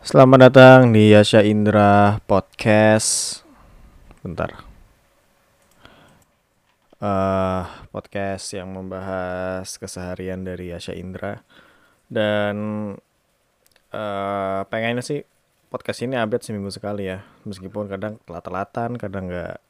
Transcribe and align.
Selamat 0.00 0.48
datang 0.48 0.96
di 0.96 1.12
Yasha 1.12 1.44
Indra 1.44 2.24
Podcast. 2.24 3.44
Bentar. 4.24 4.64
Eh, 6.96 7.62
podcast 7.92 8.48
yang 8.56 8.72
membahas 8.72 9.68
keseharian 9.76 10.40
dari 10.40 10.72
Yasha 10.72 10.96
Indra 10.96 11.44
dan 12.08 12.56
eh 13.92 14.60
pengennya 14.72 15.04
sih 15.04 15.20
podcast 15.68 16.00
ini 16.00 16.16
update 16.16 16.48
seminggu 16.48 16.72
sekali 16.72 17.04
ya. 17.04 17.20
Meskipun 17.44 17.92
kadang 17.92 18.16
telat-telatan, 18.24 18.96
kadang 18.96 19.28
nggak 19.28 19.60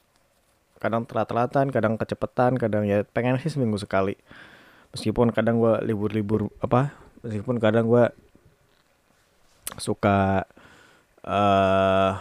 kadang 0.79 1.11
telat-telatan, 1.11 1.75
kadang 1.75 1.99
kecepetan, 1.99 2.55
kadang 2.55 2.87
ya 2.87 3.03
pengen 3.03 3.35
sih 3.43 3.51
seminggu 3.51 3.83
sekali. 3.83 4.15
Meskipun 4.95 5.35
kadang 5.35 5.59
gua 5.59 5.83
libur-libur 5.83 6.55
apa? 6.62 6.95
Meskipun 7.27 7.59
kadang 7.59 7.91
gua 7.91 8.15
suka 9.79 10.48
eh 11.21 12.12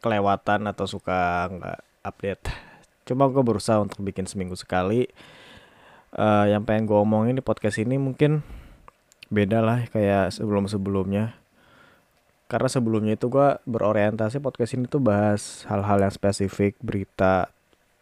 kelewatan 0.00 0.70
atau 0.70 0.86
suka 0.86 1.50
nggak 1.50 1.78
update. 2.06 2.44
Cuma 3.06 3.26
gue 3.26 3.42
berusaha 3.42 3.82
untuk 3.82 3.98
bikin 4.06 4.30
seminggu 4.30 4.54
sekali. 4.54 5.10
Eh 6.14 6.44
yang 6.48 6.62
pengen 6.62 6.86
gue 6.86 6.98
omongin 6.98 7.36
di 7.36 7.44
podcast 7.44 7.82
ini 7.82 7.98
mungkin 7.98 8.46
beda 9.26 9.58
lah 9.58 9.84
kayak 9.90 10.30
sebelum-sebelumnya. 10.30 11.34
Karena 12.46 12.68
sebelumnya 12.70 13.18
itu 13.18 13.26
gue 13.26 13.58
berorientasi 13.66 14.38
podcast 14.38 14.78
ini 14.78 14.86
tuh 14.86 15.02
bahas 15.02 15.66
hal-hal 15.66 15.98
yang 15.98 16.14
spesifik, 16.14 16.78
berita, 16.78 17.50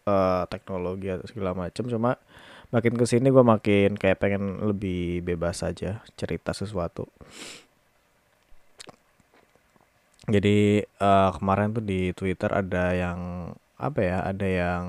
eh 0.05 0.45
teknologi 0.53 1.09
atau 1.09 1.25
segala 1.25 1.57
macam. 1.57 1.89
Cuma 1.89 2.21
makin 2.75 2.99
ke 2.99 3.07
sini 3.07 3.31
gue 3.31 3.45
makin 3.47 3.95
kayak 3.95 4.19
pengen 4.19 4.67
lebih 4.67 5.23
bebas 5.23 5.63
aja 5.63 6.03
cerita 6.19 6.51
sesuatu. 6.51 7.07
Jadi 10.27 10.83
eh, 10.83 11.31
kemarin 11.39 11.71
tuh 11.71 11.85
di 11.87 12.11
Twitter 12.17 12.51
ada 12.51 12.91
yang 12.97 13.19
apa 13.79 14.01
ya? 14.03 14.19
Ada 14.27 14.47
yang 14.49 14.87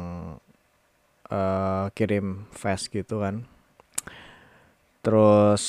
eh, 1.30 1.86
kirim 1.94 2.50
fast 2.50 2.90
gitu 2.90 3.22
kan. 3.22 3.46
Terus 5.06 5.64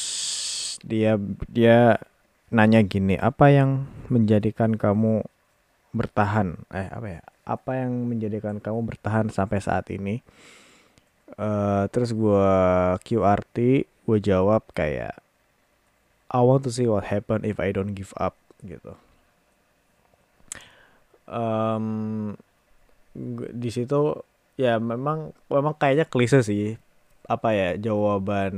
dia 0.80 1.20
dia 1.52 2.00
nanya 2.48 2.80
gini, 2.80 3.20
apa 3.20 3.52
yang 3.52 3.84
menjadikan 4.08 4.72
kamu 4.78 5.20
bertahan? 5.92 6.64
Eh 6.72 6.88
apa 6.88 7.08
ya? 7.20 7.22
Apa 7.44 7.84
yang 7.84 7.92
menjadikan 8.08 8.56
kamu 8.62 8.88
bertahan 8.88 9.28
sampai 9.28 9.60
saat 9.60 9.92
ini? 9.92 10.24
Eh 11.34 11.84
terus 11.90 12.14
gua 12.14 12.46
QRT, 13.02 13.56
gue 14.06 14.18
jawab 14.22 14.62
kayak 14.78 15.18
I 16.30 16.40
want 16.42 16.62
to 16.66 16.70
see 16.70 16.86
what 16.86 17.10
happen 17.10 17.42
if 17.42 17.58
I 17.58 17.74
don't 17.74 17.94
give 17.98 18.14
up 18.18 18.38
gitu. 18.62 18.94
Gu- 23.16 23.52
di 23.52 23.70
situ 23.72 24.00
ya 24.60 24.76
memang 24.80 25.32
memang 25.48 25.74
kayaknya 25.76 26.06
klise 26.08 26.40
sih 26.44 26.76
apa 27.26 27.48
ya 27.58 27.68
jawaban 27.80 28.54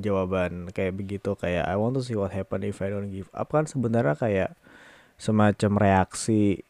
jawaban 0.00 0.72
kayak 0.72 0.96
begitu 0.96 1.36
kayak 1.36 1.68
I 1.68 1.76
want 1.76 1.94
to 1.98 2.02
see 2.06 2.16
what 2.16 2.32
happen 2.32 2.64
if 2.64 2.80
I 2.80 2.88
don't 2.88 3.12
give 3.12 3.28
up 3.36 3.52
kan 3.52 3.68
sebenarnya 3.68 4.16
kayak 4.16 4.50
semacam 5.20 5.72
reaksi 5.80 6.62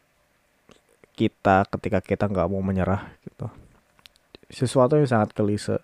kita 1.16 1.64
ketika 1.72 1.98
kita 2.04 2.24
nggak 2.28 2.48
mau 2.52 2.60
menyerah 2.60 3.08
gitu 3.24 3.48
sesuatu 4.50 4.98
yang 4.98 5.08
sangat 5.08 5.34
klise. 5.34 5.82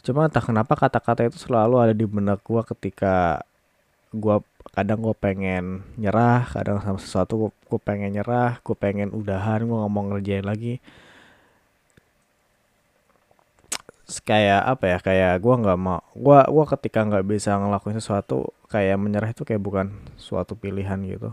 Cuma 0.00 0.26
entah 0.26 0.42
kenapa 0.42 0.74
kata-kata 0.74 1.28
itu 1.28 1.36
selalu 1.36 1.76
ada 1.78 1.94
di 1.94 2.06
benak 2.08 2.40
gua 2.42 2.64
ketika 2.64 3.44
gua 4.10 4.42
kadang 4.74 5.00
gue 5.00 5.16
pengen 5.16 5.86
nyerah 5.96 6.44
kadang 6.50 6.82
sama 6.82 6.98
sesuatu 7.00 7.50
gue 7.50 7.80
pengen 7.80 8.12
nyerah 8.12 8.60
gue 8.60 8.76
pengen 8.76 9.08
udahan 9.14 9.64
gue 9.64 9.76
mau 9.76 10.02
ngerjain 10.08 10.46
lagi. 10.46 10.80
Kayak 14.26 14.66
apa 14.66 14.84
ya 14.90 14.98
kayak 14.98 15.34
gua 15.38 15.54
nggak 15.62 15.78
mau 15.78 16.02
gua 16.18 16.42
gua 16.50 16.64
ketika 16.66 17.06
nggak 17.06 17.30
bisa 17.30 17.54
ngelakuin 17.54 18.02
sesuatu 18.02 18.50
kayak 18.66 18.98
menyerah 18.98 19.30
itu 19.30 19.46
kayak 19.46 19.62
bukan 19.62 19.86
suatu 20.18 20.58
pilihan 20.58 20.98
gitu. 21.06 21.30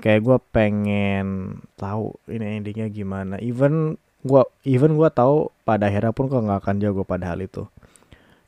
Kayak 0.00 0.20
gua 0.24 0.36
pengen 0.40 1.60
tahu 1.76 2.16
ini 2.32 2.56
endingnya 2.62 2.88
gimana. 2.88 3.36
Even 3.36 4.00
gua 4.24 4.48
even 4.64 4.96
gua 4.96 5.12
tahu 5.12 5.52
pada 5.68 5.92
akhirnya 5.92 6.16
pun 6.16 6.26
gua 6.32 6.40
nggak 6.40 6.60
akan 6.64 6.76
jago 6.80 7.04
pada 7.04 7.30
hal 7.30 7.44
itu. 7.44 7.68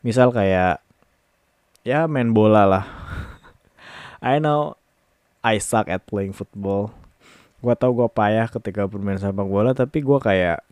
Misal 0.00 0.32
kayak 0.32 0.80
ya 1.84 2.08
main 2.08 2.32
bola 2.32 2.64
lah. 2.64 2.84
I 4.24 4.40
know 4.40 4.80
I 5.44 5.60
suck 5.60 5.86
at 5.92 6.08
playing 6.08 6.32
football. 6.32 6.90
Gua 7.60 7.76
tahu 7.76 8.02
gua 8.02 8.08
payah 8.08 8.48
ketika 8.48 8.88
bermain 8.88 9.20
sepak 9.20 9.46
bola 9.46 9.76
tapi 9.76 10.00
gua 10.00 10.18
kayak 10.18 10.64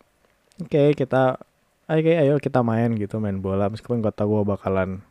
oke 0.59 0.97
kita 0.97 1.37
oke 1.85 2.11
ayo 2.11 2.41
kita 2.41 2.65
main 2.65 2.97
gitu 2.97 3.21
main 3.21 3.37
bola. 3.37 3.69
Meskipun 3.69 4.01
gua 4.01 4.11
tahu 4.11 4.41
gua 4.41 4.57
bakalan 4.57 5.05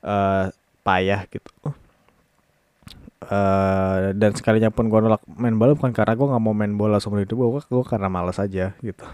eh 0.00 0.48
payah 0.80 1.28
gitu 1.28 1.76
eh 3.30 4.10
dan 4.18 4.32
sekalinya 4.34 4.74
pun 4.74 4.90
gua 4.90 5.00
nolak 5.06 5.22
main 5.38 5.54
bola 5.54 5.78
bukan 5.78 5.94
karena 5.94 6.12
gua 6.18 6.26
nggak 6.34 6.42
mau 6.42 6.54
main 6.54 6.74
bola 6.74 6.98
seumur 6.98 7.22
hidup 7.22 7.36
gua, 7.38 7.62
gua 7.70 7.84
karena 7.86 8.08
malas 8.10 8.42
aja 8.42 8.74
gitu. 8.82 9.06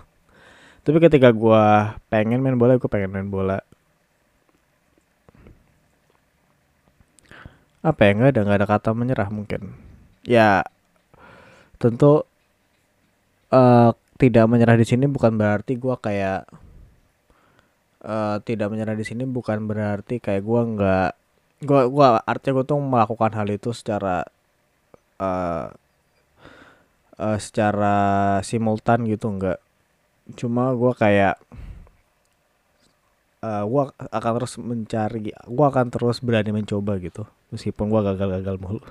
Tapi 0.84 0.98
ketika 1.04 1.28
gua 1.36 1.96
pengen 2.08 2.40
main 2.40 2.56
bola 2.56 2.80
gua 2.80 2.88
pengen 2.88 3.12
main 3.12 3.28
bola. 3.28 3.60
Apa 7.84 8.00
ya 8.08 8.10
nggak 8.16 8.30
ada 8.32 8.40
nggak 8.44 8.58
ada 8.64 8.68
kata 8.68 8.90
menyerah 8.96 9.28
mungkin. 9.30 9.76
Ya 10.24 10.64
tentu 11.76 12.24
eh 13.52 13.90
tidak 14.16 14.48
menyerah 14.48 14.76
di 14.80 14.86
sini 14.88 15.04
bukan 15.04 15.36
berarti 15.36 15.76
gua 15.76 16.00
kayak 16.00 16.48
eh 18.00 18.36
tidak 18.48 18.68
menyerah 18.72 18.96
di 18.96 19.04
sini 19.04 19.28
bukan 19.28 19.68
berarti 19.68 20.24
kayak 20.24 20.42
gua 20.48 20.60
nggak 20.64 21.10
gua 21.64 21.88
gua 21.88 22.08
artinya 22.28 22.60
gua 22.60 22.66
tuh 22.68 22.78
melakukan 22.80 23.32
hal 23.38 23.48
itu 23.48 23.70
secara 23.72 24.24
eh 25.20 25.66
eh, 27.20 27.38
secara 27.40 27.96
simultan 28.44 29.04
gitu 29.08 29.26
nggak 29.36 29.58
cuma 30.38 30.74
gua 30.74 30.92
kayak 30.96 31.36
eh 33.46 33.62
gua 33.72 33.82
akan 34.18 34.32
terus 34.40 34.54
mencari 34.60 35.18
gua 35.56 35.66
akan 35.72 35.86
terus 35.92 36.16
berani 36.26 36.50
mencoba 36.56 36.92
gitu 37.06 37.22
meskipun 37.52 37.86
gua 37.92 38.00
gagal-gagal 38.08 38.56
mulu. 38.62 38.82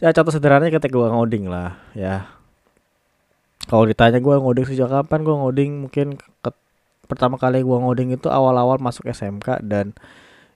Ya 0.00 0.10
contoh 0.16 0.32
sederhananya 0.32 0.72
ketika 0.80 0.96
gua 0.96 1.12
ngoding 1.12 1.44
lah 1.52 1.76
ya. 1.92 2.24
Kalau 3.68 3.84
ditanya 3.90 4.18
gua 4.24 4.36
ngoding 4.42 4.66
sejak 4.68 4.88
kapan 4.94 5.20
gua 5.26 5.36
ngoding 5.46 5.70
mungkin 5.86 6.06
ke- 6.44 6.60
pertama 7.10 7.36
kali 7.42 7.58
gua 7.68 7.78
ngoding 7.84 8.08
itu 8.16 8.28
awal-awal 8.38 8.76
masuk 8.86 9.04
SMK 9.12 9.60
dan 9.62 9.86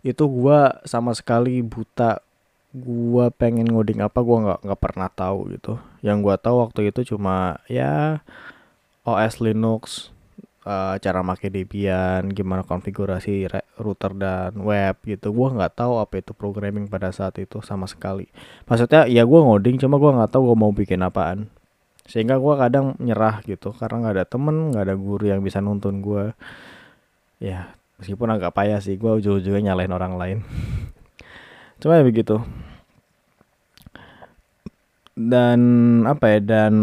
itu 0.05 0.25
gua 0.29 0.85
sama 0.85 1.17
sekali 1.17 1.65
buta. 1.65 2.21
Gua 2.75 3.33
pengen 3.33 3.71
ngoding 3.73 4.05
apa 4.05 4.21
gua 4.21 4.39
nggak 4.45 4.61
nggak 4.69 4.81
pernah 4.83 5.09
tahu 5.09 5.39
gitu. 5.57 5.81
Yang 6.05 6.19
gua 6.21 6.37
tahu 6.37 6.57
waktu 6.61 6.81
itu 6.93 7.17
cuma 7.17 7.59
ya 7.67 8.21
OS 9.09 9.41
Linux 9.41 10.13
eh, 10.69 10.95
cara 11.01 11.21
pakai 11.25 11.49
Debian 11.53 12.29
gimana 12.33 12.63
konfigurasi 12.67 13.49
router 13.81 14.13
dan 14.21 14.53
web 14.61 14.97
gitu. 15.09 15.33
Gua 15.33 15.49
nggak 15.57 15.81
tahu 15.81 15.93
apa 16.03 16.21
itu 16.21 16.37
programming 16.37 16.87
pada 16.93 17.09
saat 17.15 17.41
itu 17.41 17.65
sama 17.65 17.89
sekali. 17.89 18.29
Maksudnya 18.69 19.09
ya 19.09 19.25
gua 19.25 19.41
ngoding 19.49 19.81
cuma 19.81 19.97
gua 19.97 20.13
nggak 20.21 20.31
tahu 20.37 20.53
gua 20.53 20.57
mau 20.59 20.73
bikin 20.75 21.01
apaan. 21.01 21.49
Sehingga 22.05 22.37
gua 22.37 22.61
kadang 22.61 22.93
nyerah 23.01 23.41
gitu 23.49 23.73
karena 23.73 23.97
nggak 24.05 24.15
ada 24.21 24.27
temen 24.29 24.77
nggak 24.77 24.85
ada 24.93 24.97
guru 25.01 25.25
yang 25.33 25.41
bisa 25.41 25.65
nuntun 25.65 26.05
gua. 26.05 26.37
Ya 27.39 27.75
meskipun 28.05 28.37
agak 28.37 28.53
payah 28.53 28.85
sih 28.85 29.01
gua 29.01 29.17
ujung-ujungnya 29.17 29.73
nyalain 29.73 29.97
orang 29.97 30.15
lain. 30.21 30.39
Cuma 31.81 31.97
ya 31.97 32.05
begitu. 32.05 32.37
Dan 35.17 35.61
apa 36.05 36.37
ya 36.37 36.39
dan 36.45 36.75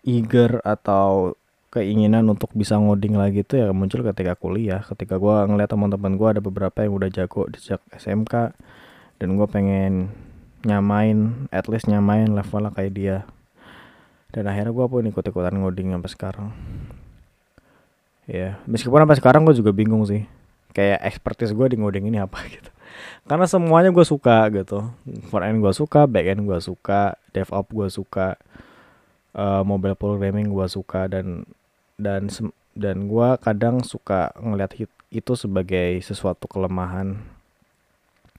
eager 0.00 0.64
atau 0.64 1.36
keinginan 1.68 2.24
untuk 2.32 2.48
bisa 2.56 2.80
ngoding 2.80 3.20
lagi 3.20 3.44
tuh 3.44 3.60
ya 3.60 3.68
muncul 3.76 4.00
ketika 4.00 4.32
kuliah. 4.32 4.80
Ketika 4.80 5.20
gua 5.20 5.44
ngeliat 5.44 5.68
teman-teman 5.68 6.16
gua 6.16 6.32
ada 6.32 6.40
beberapa 6.40 6.80
yang 6.80 6.96
udah 6.96 7.12
jago 7.12 7.44
di 7.52 7.60
sejak 7.60 7.84
SMK 7.92 8.56
dan 9.20 9.28
gua 9.36 9.44
pengen 9.44 10.08
nyamain 10.64 11.48
at 11.52 11.68
least 11.68 11.84
nyamain 11.84 12.32
levelnya 12.32 12.72
kayak 12.72 12.92
dia. 12.96 13.18
Dan 14.32 14.48
akhirnya 14.48 14.72
gua 14.72 14.88
pun 14.88 15.04
ikut-ikutan 15.04 15.52
ngoding 15.52 15.92
sampai 15.92 16.08
sekarang. 16.16 16.48
Ya 18.24 18.56
meskipun 18.64 19.04
sampai 19.04 19.20
sekarang 19.20 19.44
gua 19.44 19.52
juga 19.52 19.76
bingung 19.76 20.08
sih 20.08 20.24
kayak 20.72 21.04
expertise 21.04 21.52
gua 21.52 21.68
di 21.68 21.76
ngoding 21.78 22.08
ini 22.08 22.18
apa 22.20 22.40
gitu. 22.54 22.72
Karena 23.24 23.46
semuanya 23.48 23.90
gue 23.94 24.04
suka 24.04 24.50
gitu. 24.52 24.92
Front 25.30 25.46
end 25.46 25.58
gue 25.62 25.72
suka 25.72 26.04
back 26.04 26.26
end 26.26 26.42
gue 26.44 26.58
suka 26.60 27.16
DevOps 27.32 27.70
gue 27.70 27.88
suka 27.88 28.36
eh, 29.32 29.62
mobile 29.62 29.96
programming 29.96 30.50
gue 30.52 30.66
suka 30.68 31.08
dan 31.08 31.46
dan 31.96 32.28
dan 32.72 33.06
gue 33.06 33.28
kadang 33.40 33.84
suka 33.84 34.32
ngelihat 34.40 34.88
itu 35.12 35.32
sebagai 35.36 36.00
sesuatu 36.00 36.48
kelemahan. 36.48 37.20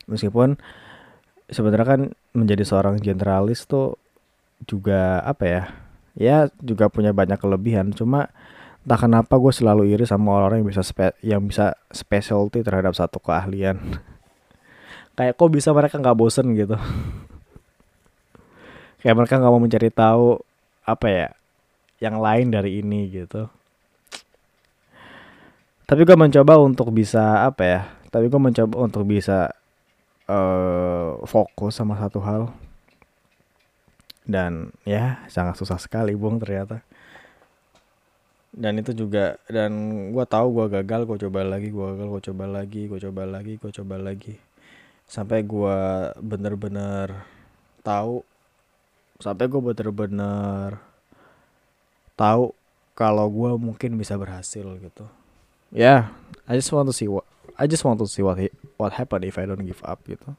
Meskipun 0.09 0.59
sebenarnya 1.47 1.87
kan 1.87 2.01
menjadi 2.33 2.65
seorang 2.65 2.97
generalis 2.99 3.63
tuh 3.69 3.95
juga 4.63 5.21
apa 5.21 5.43
ya 5.45 5.63
ya 6.17 6.37
juga 6.59 6.89
punya 6.89 7.13
banyak 7.13 7.39
kelebihan. 7.39 7.93
Cuma 7.93 8.29
entah 8.83 8.99
kenapa 8.99 9.39
gue 9.39 9.53
selalu 9.55 9.95
iri 9.95 10.03
sama 10.03 10.35
orang-orang 10.35 10.59
yang 10.63 10.69
bisa 10.75 10.83
spe 10.83 11.15
yang 11.23 11.41
bisa 11.47 11.79
specialty 11.87 12.59
terhadap 12.59 12.91
satu 12.91 13.19
keahlian. 13.23 13.79
Kayak 15.17 15.39
kok 15.39 15.51
bisa 15.51 15.71
mereka 15.71 15.95
nggak 16.03 16.17
bosen 16.19 16.51
gitu? 16.51 16.75
Kayak 18.99 19.15
mereka 19.15 19.39
nggak 19.39 19.53
mau 19.55 19.63
mencari 19.63 19.89
tahu 19.91 20.39
apa 20.83 21.07
ya 21.07 21.27
yang 22.03 22.19
lain 22.19 22.51
dari 22.51 22.83
ini 22.83 23.07
gitu. 23.07 23.47
Tapi 25.87 26.01
gue 26.03 26.17
mencoba 26.19 26.59
untuk 26.59 26.91
bisa 26.91 27.47
apa 27.47 27.63
ya 27.63 27.81
tapi 28.13 28.29
gue 28.29 28.37
mencoba 28.37 28.77
untuk 28.77 29.09
bisa 29.09 29.49
uh, 30.29 31.17
fokus 31.25 31.73
sama 31.79 31.97
satu 31.97 32.19
hal. 32.21 32.53
Dan 34.23 34.71
ya 34.87 35.23
sangat 35.31 35.57
susah 35.59 35.79
sekali 35.79 36.15
bung 36.15 36.39
ternyata 36.39 36.83
dan 38.53 38.77
itu 38.77 38.93
juga 38.93 39.41
dan 39.49 39.73
gue 40.13 40.25
tahu 40.29 40.53
gue 40.53 40.65
gagal 40.77 41.09
gue 41.09 41.17
coba 41.25 41.41
lagi 41.41 41.73
gue 41.73 41.85
gagal 41.89 42.07
gue 42.13 42.21
coba 42.29 42.45
lagi 42.45 42.81
gue 42.85 42.99
coba 43.01 43.23
lagi 43.25 43.53
gue 43.57 43.71
coba 43.73 43.95
lagi. 43.97 44.35
Sampai 45.09 45.41
gue 45.41 45.77
bener-bener 46.21 47.25
tahu 47.81 48.21
sampai 49.17 49.49
gue 49.49 49.61
bener-bener 49.61 50.77
tahu 52.13 52.53
kalau 52.93 53.25
gue 53.25 53.51
mungkin 53.57 53.97
bisa 53.97 54.13
berhasil 54.21 54.63
gitu. 54.77 55.05
Ya 55.73 55.81
yeah, 55.81 56.01
I 56.45 56.53
just 56.53 56.69
want 56.69 56.85
to 56.85 56.93
see 56.93 57.09
what 57.09 57.25
I 57.57 57.65
just 57.65 57.81
want 57.81 57.97
to 57.97 58.05
see 58.05 58.21
what 58.21 58.37
what 58.77 58.93
happen 58.93 59.25
if 59.25 59.41
I 59.41 59.49
don't 59.49 59.65
give 59.65 59.81
up 59.81 60.05
gitu. 60.05 60.37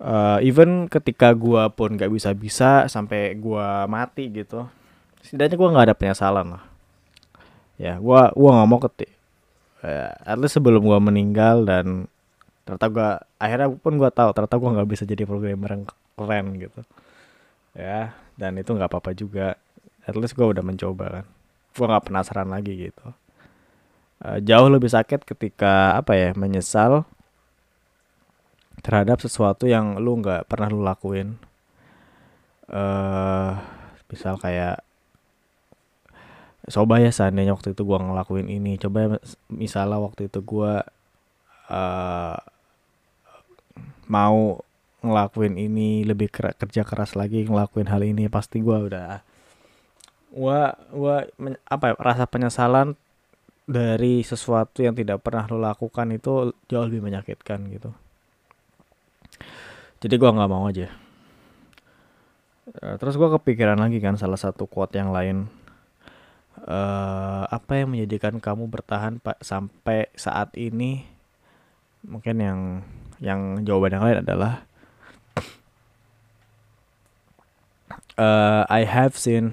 Uh, 0.00 0.40
even 0.42 0.90
ketika 0.90 1.36
gue 1.36 1.60
pun 1.76 1.94
gak 1.94 2.08
bisa 2.08 2.32
bisa 2.32 2.88
sampai 2.88 3.36
gue 3.36 3.68
mati 3.84 4.32
gitu 4.32 4.64
setidaknya 5.24 5.56
gue 5.56 5.68
nggak 5.72 5.86
ada 5.90 5.96
penyesalan 5.96 6.46
lah. 6.58 6.64
Ya 7.80 7.96
gue 7.96 8.20
gua 8.36 8.50
nggak 8.60 8.68
mau 8.68 8.80
ketik. 8.84 9.12
Uh, 9.80 10.12
at 10.28 10.36
least 10.36 10.60
sebelum 10.60 10.84
gue 10.84 10.98
meninggal 11.00 11.64
dan 11.64 12.04
ternyata 12.68 12.86
gue 12.92 13.08
akhirnya 13.40 13.68
pun 13.72 13.96
gue 13.96 14.10
tahu 14.12 14.30
ternyata 14.36 14.56
gue 14.60 14.70
nggak 14.76 14.88
bisa 14.92 15.02
jadi 15.08 15.24
programmer 15.24 15.70
yang 15.72 15.84
keren 16.18 16.46
gitu. 16.60 16.80
Ya 17.72 18.12
dan 18.36 18.60
itu 18.60 18.76
nggak 18.76 18.90
apa-apa 18.92 19.16
juga. 19.16 19.56
At 20.04 20.16
least 20.16 20.36
gue 20.36 20.44
udah 20.44 20.60
mencoba 20.60 21.04
kan. 21.20 21.26
Gue 21.72 21.86
nggak 21.88 22.04
penasaran 22.12 22.52
lagi 22.52 22.76
gitu. 22.76 23.06
Uh, 24.20 24.36
jauh 24.44 24.68
lebih 24.68 24.92
sakit 24.92 25.24
ketika 25.24 25.96
apa 25.96 26.12
ya 26.12 26.28
menyesal 26.36 27.08
terhadap 28.84 29.20
sesuatu 29.24 29.64
yang 29.64 29.96
lu 29.96 30.20
nggak 30.20 30.44
pernah 30.44 30.68
lu 30.68 30.84
lakuin. 30.84 31.40
Uh, 32.68 33.56
misal 34.12 34.36
kayak 34.36 34.84
coba 36.68 37.00
ya 37.00 37.08
seandainya 37.08 37.56
waktu 37.56 37.72
itu 37.72 37.82
gua 37.88 38.02
ngelakuin 38.04 38.52
ini. 38.52 38.76
Coba 38.76 38.96
ya, 39.00 39.08
misalnya 39.48 39.96
waktu 39.96 40.28
itu 40.28 40.44
gua 40.44 40.84
uh, 41.72 42.36
mau 44.10 44.60
ngelakuin 45.00 45.56
ini 45.56 46.04
lebih 46.04 46.28
kerja 46.32 46.84
keras 46.84 47.16
lagi 47.16 47.48
ngelakuin 47.48 47.88
hal 47.88 48.04
ini 48.04 48.28
pasti 48.28 48.60
gua 48.60 48.84
udah 48.84 49.24
gua 50.28 50.76
gua 50.92 51.24
apa 51.64 51.84
ya, 51.90 51.94
rasa 51.96 52.28
penyesalan 52.28 52.98
dari 53.70 54.26
sesuatu 54.26 54.82
yang 54.82 54.98
tidak 54.98 55.22
pernah 55.22 55.46
lo 55.46 55.62
lakukan 55.62 56.10
itu 56.10 56.50
jauh 56.66 56.86
lebih 56.90 57.06
menyakitkan 57.06 57.70
gitu. 57.70 57.94
Jadi 60.00 60.14
gue 60.16 60.30
nggak 60.32 60.50
mau 60.50 60.66
aja. 60.66 60.90
Uh, 62.82 62.98
terus 62.98 63.14
gue 63.14 63.28
kepikiran 63.30 63.78
lagi 63.78 64.02
kan 64.02 64.18
salah 64.18 64.38
satu 64.38 64.66
quote 64.66 64.98
yang 64.98 65.14
lain 65.14 65.46
uh, 66.64 67.44
apa 67.48 67.84
yang 67.84 67.94
menjadikan 67.94 68.40
kamu 68.40 68.68
bertahan 68.68 69.20
pak 69.20 69.40
sampai 69.44 70.10
saat 70.16 70.52
ini? 70.56 71.06
Mungkin 72.04 72.36
yang 72.40 72.60
yang 73.20 73.60
jawaban 73.64 73.92
yang 73.96 74.04
lain 74.04 74.18
adalah 74.24 74.64
uh, 78.16 78.64
I 78.68 78.88
have 78.88 79.16
seen 79.16 79.52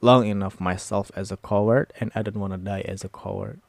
long 0.00 0.24
enough 0.24 0.60
myself 0.60 1.12
as 1.12 1.32
a 1.32 1.40
coward 1.40 1.92
and 2.00 2.12
I 2.16 2.24
don't 2.24 2.40
wanna 2.40 2.60
die 2.60 2.84
as 2.88 3.04
a 3.04 3.12
coward. 3.12 3.60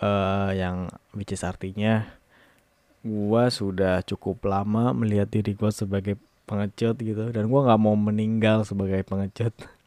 Uh, 0.00 0.56
yang 0.56 0.88
which 1.12 1.28
is 1.28 1.44
artinya 1.44 2.08
gue 3.04 3.44
sudah 3.48 4.00
cukup 4.04 4.44
lama 4.48 4.92
melihat 4.92 5.28
diri 5.28 5.56
gue 5.56 5.72
sebagai 5.72 6.16
pengecut 6.44 6.96
gitu 7.00 7.32
dan 7.32 7.48
gue 7.48 7.60
nggak 7.60 7.80
mau 7.80 7.96
meninggal 7.96 8.64
sebagai 8.64 9.00
pengecut 9.08 9.52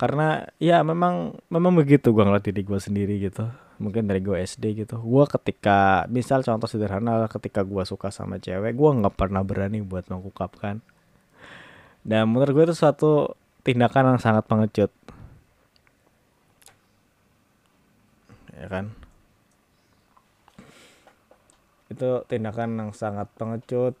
karena 0.00 0.48
ya 0.56 0.80
memang 0.80 1.36
memang 1.52 1.76
begitu 1.76 2.08
gue 2.16 2.24
ngeliat 2.24 2.40
diri 2.40 2.64
gue 2.64 2.80
sendiri 2.80 3.20
gitu. 3.20 3.44
Mungkin 3.76 4.08
dari 4.08 4.24
gue 4.24 4.40
SD 4.40 4.84
gitu. 4.84 4.96
Gue 4.96 5.28
ketika 5.28 6.08
misal 6.08 6.40
contoh 6.40 6.64
sederhana 6.64 7.28
ketika 7.28 7.60
gue 7.60 7.84
suka 7.84 8.08
sama 8.08 8.40
cewek 8.40 8.72
gue 8.72 8.90
nggak 9.04 9.12
pernah 9.12 9.44
berani 9.44 9.84
buat 9.84 10.08
mengungkapkan 10.08 10.80
dan 12.00 12.32
menurut 12.32 12.52
gue 12.56 12.64
itu 12.72 12.76
suatu 12.76 13.36
tindakan 13.60 14.16
yang 14.16 14.20
sangat 14.20 14.44
pengecut. 14.48 14.92
Ya 18.56 18.66
kan? 18.72 18.92
Itu 21.92 22.24
tindakan 22.24 22.80
yang 22.80 22.90
sangat 22.96 23.28
pengecut 23.36 23.96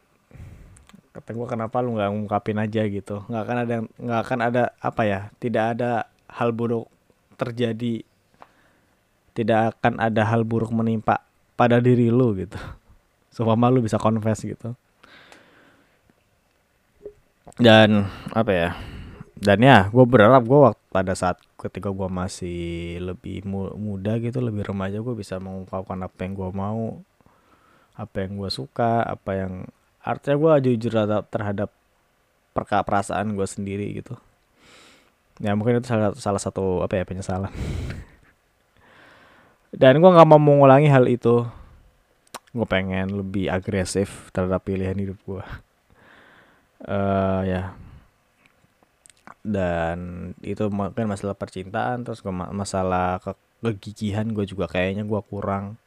kata 1.20 1.36
gue 1.36 1.46
kenapa 1.46 1.84
lu 1.84 2.00
nggak 2.00 2.10
ngungkapin 2.16 2.56
aja? 2.56 2.82
gitu. 2.88 3.22
Nggak 3.28 3.42
akan 3.44 3.58
ada 3.60 3.76
nggak 3.84 4.20
akan 4.24 4.38
ada 4.40 4.62
apa 4.80 5.02
ya 5.04 5.20
tidak 5.36 5.64
ada 5.76 6.08
hal 6.32 6.56
buruk 6.56 6.88
terjadi. 7.36 8.00
Tidak 9.36 9.60
akan 9.76 10.00
ada 10.00 10.26
hal 10.26 10.48
buruk 10.48 10.72
menimpa 10.72 11.20
pada 11.54 11.78
diri 11.78 12.08
lu 12.08 12.32
gitu. 12.34 12.56
Supaya 13.36 13.68
lu 13.68 13.84
bisa 13.84 14.00
confess 14.00 14.40
gitu. 14.42 14.72
Dan 17.60 18.08
apa 18.32 18.52
ya 18.56 18.70
dan 19.40 19.56
ya 19.64 19.88
gue 19.88 20.04
berharap 20.04 20.44
gue 20.44 20.60
waktu 20.68 20.84
pada 20.92 21.16
saat 21.16 21.40
ketika 21.56 21.88
gue 21.88 22.08
masih 22.12 23.00
lebih 23.00 23.48
muda 23.48 24.20
gitu 24.20 24.36
lebih 24.44 24.68
remaja 24.68 25.00
gue 25.00 25.16
bisa 25.16 25.40
mengungkapkan 25.40 25.96
apa 26.04 26.18
yang 26.28 26.36
gue 26.36 26.50
mau 26.52 27.00
apa 27.96 28.16
yang 28.20 28.36
gue 28.36 28.50
suka 28.52 29.00
apa 29.00 29.30
yang 29.32 29.52
artinya 30.00 30.36
gue 30.36 30.72
jujur 30.72 30.92
terhadap 31.28 31.70
perka 32.56 32.82
perasaan 32.82 33.36
gue 33.36 33.46
sendiri 33.46 33.86
gitu. 33.94 34.16
Ya 35.40 35.56
mungkin 35.56 35.80
itu 35.80 35.88
salah, 35.88 36.12
salah 36.16 36.42
satu 36.42 36.84
apa 36.84 37.00
ya 37.00 37.04
penyesalan. 37.08 37.48
Dan 39.80 40.02
gue 40.02 40.10
nggak 40.10 40.28
mau 40.28 40.40
mengulangi 40.40 40.90
hal 40.90 41.08
itu. 41.08 41.46
Gue 42.50 42.66
pengen 42.66 43.14
lebih 43.14 43.46
agresif 43.46 44.34
terhadap 44.34 44.66
pilihan 44.66 44.98
hidup 44.98 45.16
gue 45.24 45.40
uh, 46.90 47.42
ya. 47.46 47.72
Dan 49.40 50.30
itu 50.44 50.68
mungkin 50.68 51.08
masalah 51.08 51.38
percintaan 51.38 52.04
terus 52.04 52.20
gue 52.20 52.32
masalah 52.32 53.22
ke 53.24 53.32
kegigihan 53.60 54.24
gue 54.32 54.44
juga 54.44 54.68
kayaknya 54.68 55.06
gue 55.06 55.20
kurang. 55.24 55.80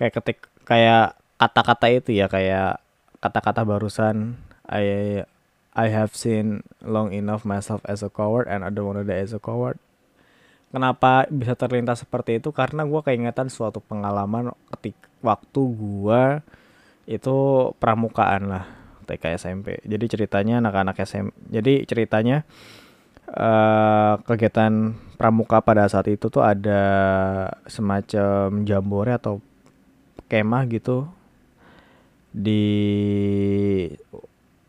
Kayak 0.00 0.12
ketik 0.20 0.38
kayak 0.64 1.18
kata-kata 1.36 1.86
itu 1.92 2.16
ya 2.16 2.30
kayak 2.30 2.83
kata-kata 3.24 3.64
barusan 3.64 4.36
I 4.68 5.24
I 5.72 5.86
have 5.88 6.12
seen 6.12 6.60
long 6.84 7.16
enough 7.16 7.48
myself 7.48 7.80
as 7.88 8.04
a 8.04 8.12
coward 8.12 8.46
and 8.52 8.60
I 8.60 8.68
don't 8.68 8.84
wanna 8.84 9.02
die 9.02 9.24
as 9.24 9.32
a 9.32 9.40
coward. 9.40 9.80
Kenapa 10.68 11.24
bisa 11.32 11.56
terlintas 11.56 12.04
seperti 12.04 12.42
itu? 12.42 12.52
Karena 12.52 12.84
gue 12.84 13.00
keingetan 13.00 13.48
suatu 13.48 13.80
pengalaman 13.80 14.52
ketik 14.74 14.98
waktu 15.24 15.62
gue 15.72 16.22
itu 17.08 17.36
pramukaan 17.78 18.50
lah 18.50 18.64
TK 19.06 19.24
SMP. 19.38 19.78
Jadi 19.86 20.04
ceritanya 20.10 20.58
anak-anak 20.58 20.98
SMP. 21.06 21.30
Jadi 21.48 21.86
ceritanya 21.86 22.42
uh, 23.30 24.18
kegiatan 24.26 24.98
pramuka 25.14 25.62
pada 25.62 25.86
saat 25.86 26.10
itu 26.10 26.26
tuh 26.26 26.42
ada 26.42 26.82
semacam 27.70 28.66
jambore 28.66 29.14
atau 29.14 29.38
kemah 30.26 30.66
gitu 30.74 31.06
di 32.34 32.66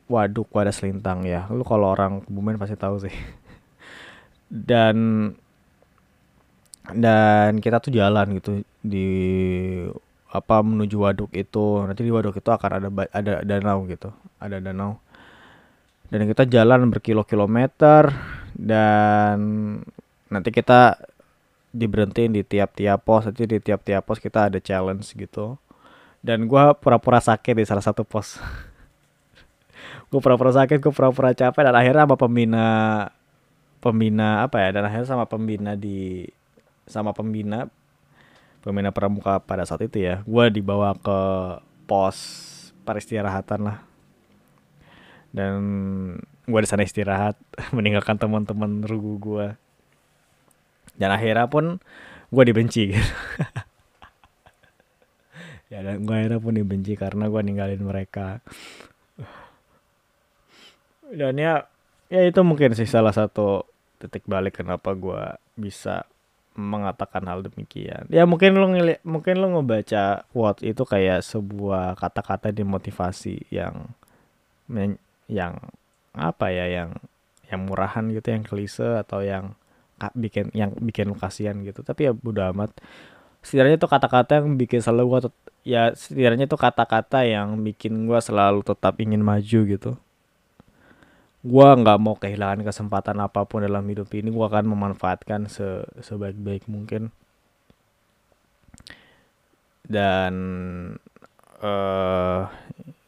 waduk 0.06 0.54
wadas 0.54 0.78
selintang 0.78 1.26
ya. 1.26 1.50
Lu 1.50 1.66
kalau 1.66 1.90
orang 1.98 2.22
kebumen 2.22 2.62
pasti 2.62 2.78
tahu 2.78 3.02
sih. 3.02 3.16
Dan 4.70 5.34
dan 6.86 7.58
kita 7.58 7.82
tuh 7.82 7.90
jalan 7.90 8.38
gitu 8.38 8.62
di 8.86 9.10
apa 10.30 10.62
menuju 10.62 11.02
waduk 11.02 11.34
itu. 11.34 11.82
Nanti 11.82 12.06
di 12.06 12.14
waduk 12.14 12.38
itu 12.38 12.50
akan 12.54 12.72
ada 12.78 12.90
ada 13.10 13.34
danau 13.42 13.90
gitu 13.90 14.14
ada 14.38 14.62
danau. 14.62 15.02
Dan 16.14 16.30
kita 16.30 16.46
jalan 16.46 16.94
berkilo-kilometer 16.94 18.14
dan 18.54 19.38
nanti 20.30 20.50
kita 20.54 21.02
diberhentiin 21.74 22.38
di 22.38 22.46
tiap-tiap 22.46 23.02
pos. 23.02 23.26
Nanti 23.26 23.50
di 23.50 23.58
tiap-tiap 23.58 24.06
pos 24.06 24.22
kita 24.22 24.54
ada 24.54 24.62
challenge 24.62 25.10
gitu 25.18 25.58
dan 26.26 26.50
gue 26.50 26.64
pura-pura 26.82 27.22
sakit 27.22 27.54
di 27.54 27.66
salah 27.70 27.86
satu 27.86 28.02
pos. 28.02 28.42
Gue 30.10 30.22
pura-pura 30.22 30.54
sakit 30.54 30.82
gue 30.82 30.94
pura-pura 30.94 31.34
capek 31.34 31.66
dan 31.66 31.76
akhirnya 31.76 32.06
sama 32.06 32.16
pembina 32.18 32.68
pembina 33.82 34.46
apa 34.46 34.62
ya 34.62 34.70
dan 34.74 34.86
akhirnya 34.86 35.10
sama 35.10 35.26
pembina 35.26 35.74
di 35.74 36.30
sama 36.86 37.12
pembina 37.12 37.68
pembina 38.62 38.94
pramuka 38.94 39.42
pada 39.42 39.66
saat 39.66 39.82
itu 39.86 40.06
ya 40.06 40.22
gue 40.24 40.46
dibawa 40.54 40.94
ke 40.98 41.20
pos 41.90 42.18
peristirahatan 42.86 43.60
lah. 43.66 43.78
Dan 45.36 45.58
gue 46.46 46.60
di 46.62 46.70
sana 46.70 46.86
istirahat 46.86 47.36
meninggalkan 47.76 48.18
teman-teman 48.18 48.86
rugu 48.86 49.18
gue 49.20 49.48
dan 50.96 51.12
akhirnya 51.12 51.50
pun 51.50 51.82
gue 52.32 52.44
dibenci 52.46 52.94
gitu 52.96 53.04
ya 55.70 55.82
dan 55.82 56.06
gue 56.06 56.16
akhirnya 56.16 56.40
pun 56.42 56.54
dibenci 56.54 56.94
karena 56.94 57.26
gue 57.30 57.42
ninggalin 57.42 57.82
mereka. 57.82 58.40
Dan 61.10 61.38
ya 61.38 61.66
ya 62.10 62.22
itu 62.26 62.42
mungkin 62.46 62.78
sih 62.78 62.86
salah 62.86 63.14
satu 63.14 63.66
titik 63.98 64.26
balik 64.30 64.62
kenapa 64.62 64.94
gue 64.94 65.22
bisa 65.58 66.06
mengatakan 66.56 67.28
hal 67.28 67.44
demikian. 67.44 68.08
Ya 68.08 68.24
mungkin 68.24 68.56
lo 68.56 68.72
ngeli 68.72 69.04
mungkin 69.04 69.44
lo 69.44 69.60
ngebaca 69.60 70.24
quote 70.32 70.64
itu 70.64 70.84
kayak 70.88 71.20
sebuah 71.22 72.00
kata-kata 72.00 72.56
dimotivasi 72.56 73.52
yang 73.52 73.92
yang 75.28 75.60
apa 76.16 76.48
ya 76.50 76.66
yang 76.72 76.90
yang 77.52 77.62
murahan 77.68 78.08
gitu 78.10 78.32
yang 78.32 78.44
klise 78.48 78.88
atau 79.04 79.22
yang 79.22 79.54
bikin 80.16 80.50
yang 80.56 80.72
bikin 80.80 81.12
lo 81.12 81.20
kasihan 81.20 81.60
gitu. 81.62 81.84
Tapi 81.84 82.08
ya 82.10 82.12
bodo 82.16 82.40
amat. 82.56 82.72
Setidaknya 83.44 83.78
itu 83.78 83.88
kata-kata 83.92 84.42
yang 84.42 84.56
bikin 84.56 84.80
selalu 84.82 85.04
gue 85.12 85.20
ya 85.66 85.92
setidaknya 85.98 86.46
itu 86.46 86.56
kata-kata 86.56 87.26
yang 87.26 87.58
bikin 87.66 88.06
gue 88.06 88.20
selalu 88.22 88.62
tetap 88.62 89.02
ingin 89.02 89.26
maju 89.26 89.60
gitu. 89.66 89.92
Gue 91.42 91.68
nggak 91.82 92.00
mau 92.02 92.16
kehilangan 92.18 92.62
kesempatan 92.62 93.18
apa 93.22 93.44
pun 93.50 93.66
dalam 93.66 93.86
hidup 93.90 94.10
ini 94.14 94.30
gue 94.30 94.46
akan 94.46 94.66
memanfaatkan 94.70 95.50
se 95.50 95.84
sebaik-baik 96.06 96.70
mungkin. 96.70 97.10
Dan 99.86 100.34
uh, 101.62 102.46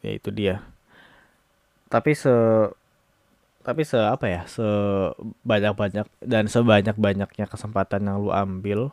ya 0.02 0.10
itu 0.14 0.30
dia. 0.34 0.62
Tapi 1.88 2.12
se 2.18 2.34
tapi 3.62 3.84
se 3.84 3.98
apa 4.00 4.26
ya 4.26 4.42
se 4.48 4.64
banyak 5.44 5.74
banyak 5.76 6.06
dan 6.24 6.48
sebanyak 6.48 6.96
banyaknya 6.96 7.46
kesempatan 7.46 8.08
yang 8.08 8.16
lu 8.24 8.32
ambil 8.32 8.90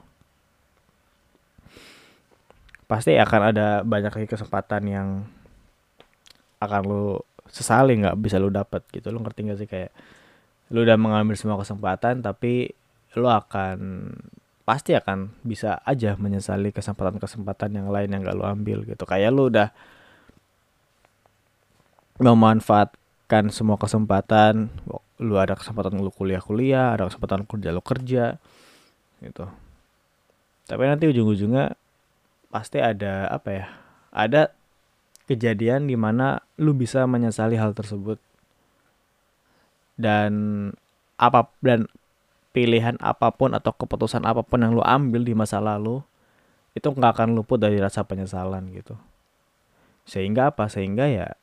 pasti 2.85 3.17
akan 3.17 3.41
ada 3.53 3.67
banyak 3.81 4.13
lagi 4.13 4.29
kesempatan 4.29 4.81
yang 4.85 5.07
akan 6.61 6.81
lu 6.85 7.05
sesali 7.49 7.97
nggak 8.01 8.17
bisa 8.21 8.37
lu 8.37 8.49
dapat 8.49 8.85
gitu. 8.93 9.09
Lu 9.13 9.21
ngerti 9.21 9.39
gak 9.49 9.59
sih? 9.61 9.69
Kayak 9.69 9.91
lu 10.73 10.81
udah 10.81 10.97
mengambil 10.97 11.37
semua 11.37 11.57
kesempatan 11.61 12.25
tapi 12.25 12.73
lu 13.15 13.29
akan 13.29 14.11
pasti 14.65 14.97
akan 14.97 15.29
bisa 15.45 15.77
aja 15.85 16.17
menyesali 16.17 16.73
kesempatan-kesempatan 16.73 17.69
yang 17.77 17.87
lain 17.93 18.09
yang 18.09 18.25
gak 18.25 18.37
lu 18.37 18.45
ambil 18.45 18.81
gitu. 18.85 19.05
Kayak 19.05 19.29
lu 19.33 19.53
udah 19.53 19.69
memanfaatkan 22.17 23.51
semua 23.53 23.77
kesempatan 23.77 24.71
lu 25.15 25.35
ada 25.39 25.55
kesempatan 25.55 25.95
lu 25.99 26.11
kuliah-kuliah 26.11 26.95
ada 26.95 27.07
kesempatan 27.07 27.47
kerja 27.47 27.69
lu 27.71 27.83
kerja 27.83 28.25
gitu. 29.23 29.45
Tapi 30.65 30.83
nanti 30.89 31.05
ujung-ujungnya 31.07 31.77
pasti 32.55 32.79
ada 32.79 33.27
apa 33.27 33.49
ya 33.51 33.65
ada 34.15 34.55
kejadian 35.27 35.91
di 35.91 35.99
mana 35.99 36.39
lu 36.55 36.71
bisa 36.71 37.03
menyesali 37.03 37.59
hal 37.59 37.75
tersebut. 37.75 38.15
Dan 39.99 40.31
apa 41.19 41.51
dan 41.59 41.91
pilihan 42.55 42.95
apa 43.03 43.35
pun 43.35 43.51
atau 43.51 43.75
keputusan 43.75 44.23
apa 44.23 44.39
pun 44.47 44.63
yang 44.63 44.71
lu 44.71 44.83
ambil 44.83 45.27
di 45.27 45.35
masa 45.35 45.59
lalu 45.59 45.99
itu 46.71 46.87
nggak 46.87 47.11
akan 47.19 47.35
luput 47.35 47.59
dari 47.59 47.75
rasa 47.75 48.07
penyesalan 48.07 48.71
gitu. 48.71 48.95
Sehingga 50.07 50.55
apa? 50.55 50.71
Sehingga 50.71 51.11
ya 51.11 51.35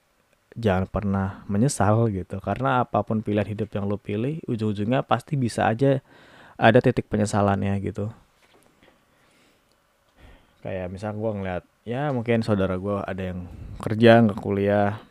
jangan 0.56 0.88
pernah 0.88 1.44
menyesal 1.44 2.08
gitu. 2.08 2.40
Karena 2.40 2.88
apa 2.88 3.04
pun 3.04 3.20
pilihan 3.20 3.52
hidup 3.52 3.68
yang 3.76 3.84
lu 3.84 4.00
pilih 4.00 4.40
ujung-ujungnya 4.48 5.04
pasti 5.04 5.36
bisa 5.36 5.68
aja 5.68 6.00
ada 6.56 6.78
titik 6.80 7.08
penyesalannya 7.12 7.76
gitu 7.84 8.12
kayak 10.62 10.88
misal 10.94 11.14
gue 11.18 11.30
ngeliat 11.34 11.64
ya 11.82 12.14
mungkin 12.14 12.46
saudara 12.46 12.78
gue 12.78 13.02
ada 13.02 13.22
yang 13.34 13.50
kerja 13.82 14.22
nggak 14.22 14.38
kuliah 14.38 15.02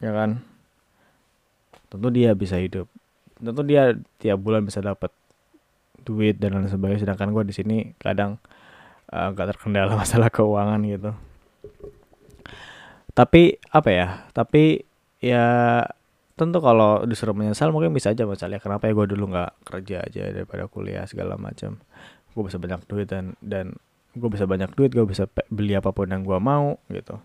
ya 0.00 0.10
kan? 0.12 0.44
Tentu 1.88 2.08
dia 2.12 2.36
bisa 2.36 2.60
hidup. 2.60 2.90
Tentu 3.36 3.62
dia 3.64 3.96
tiap 4.20 4.38
bulan 4.40 4.64
bisa 4.64 4.80
dapat 4.84 5.12
duit 6.04 6.36
dan 6.38 6.56
lain 6.56 6.68
sebagainya. 6.68 7.08
Sedangkan 7.08 7.32
gue 7.32 7.44
di 7.46 7.54
sini 7.56 7.76
kadang 8.00 8.38
uh, 9.12 9.28
gak 9.32 9.56
terkendala 9.56 9.96
masalah 10.02 10.28
keuangan 10.28 10.80
gitu. 10.84 11.10
Tapi 13.16 13.56
apa 13.72 13.90
ya? 13.90 14.08
Tapi 14.36 14.84
ya 15.24 15.46
tentu 16.36 16.60
kalau 16.60 17.08
disuruh 17.08 17.32
menyesal 17.32 17.72
mungkin 17.72 17.96
bisa 17.96 18.12
aja 18.12 18.28
misalnya 18.28 18.60
kenapa 18.60 18.84
ya 18.84 18.92
gue 18.92 19.08
dulu 19.16 19.32
nggak 19.32 19.52
kerja 19.64 20.04
aja 20.04 20.22
daripada 20.36 20.68
kuliah 20.68 21.08
segala 21.08 21.40
macam? 21.40 21.80
Gue 22.36 22.42
bisa 22.44 22.60
banyak 22.60 22.84
duit 22.84 23.08
dan 23.08 23.32
dan 23.40 23.80
gue 24.16 24.30
bisa 24.32 24.48
banyak 24.48 24.72
duit 24.72 24.90
gue 24.96 25.04
bisa 25.04 25.28
beli 25.52 25.76
apa 25.76 25.92
pun 25.92 26.08
yang 26.08 26.24
gue 26.24 26.38
mau 26.40 26.80
gitu. 26.88 27.20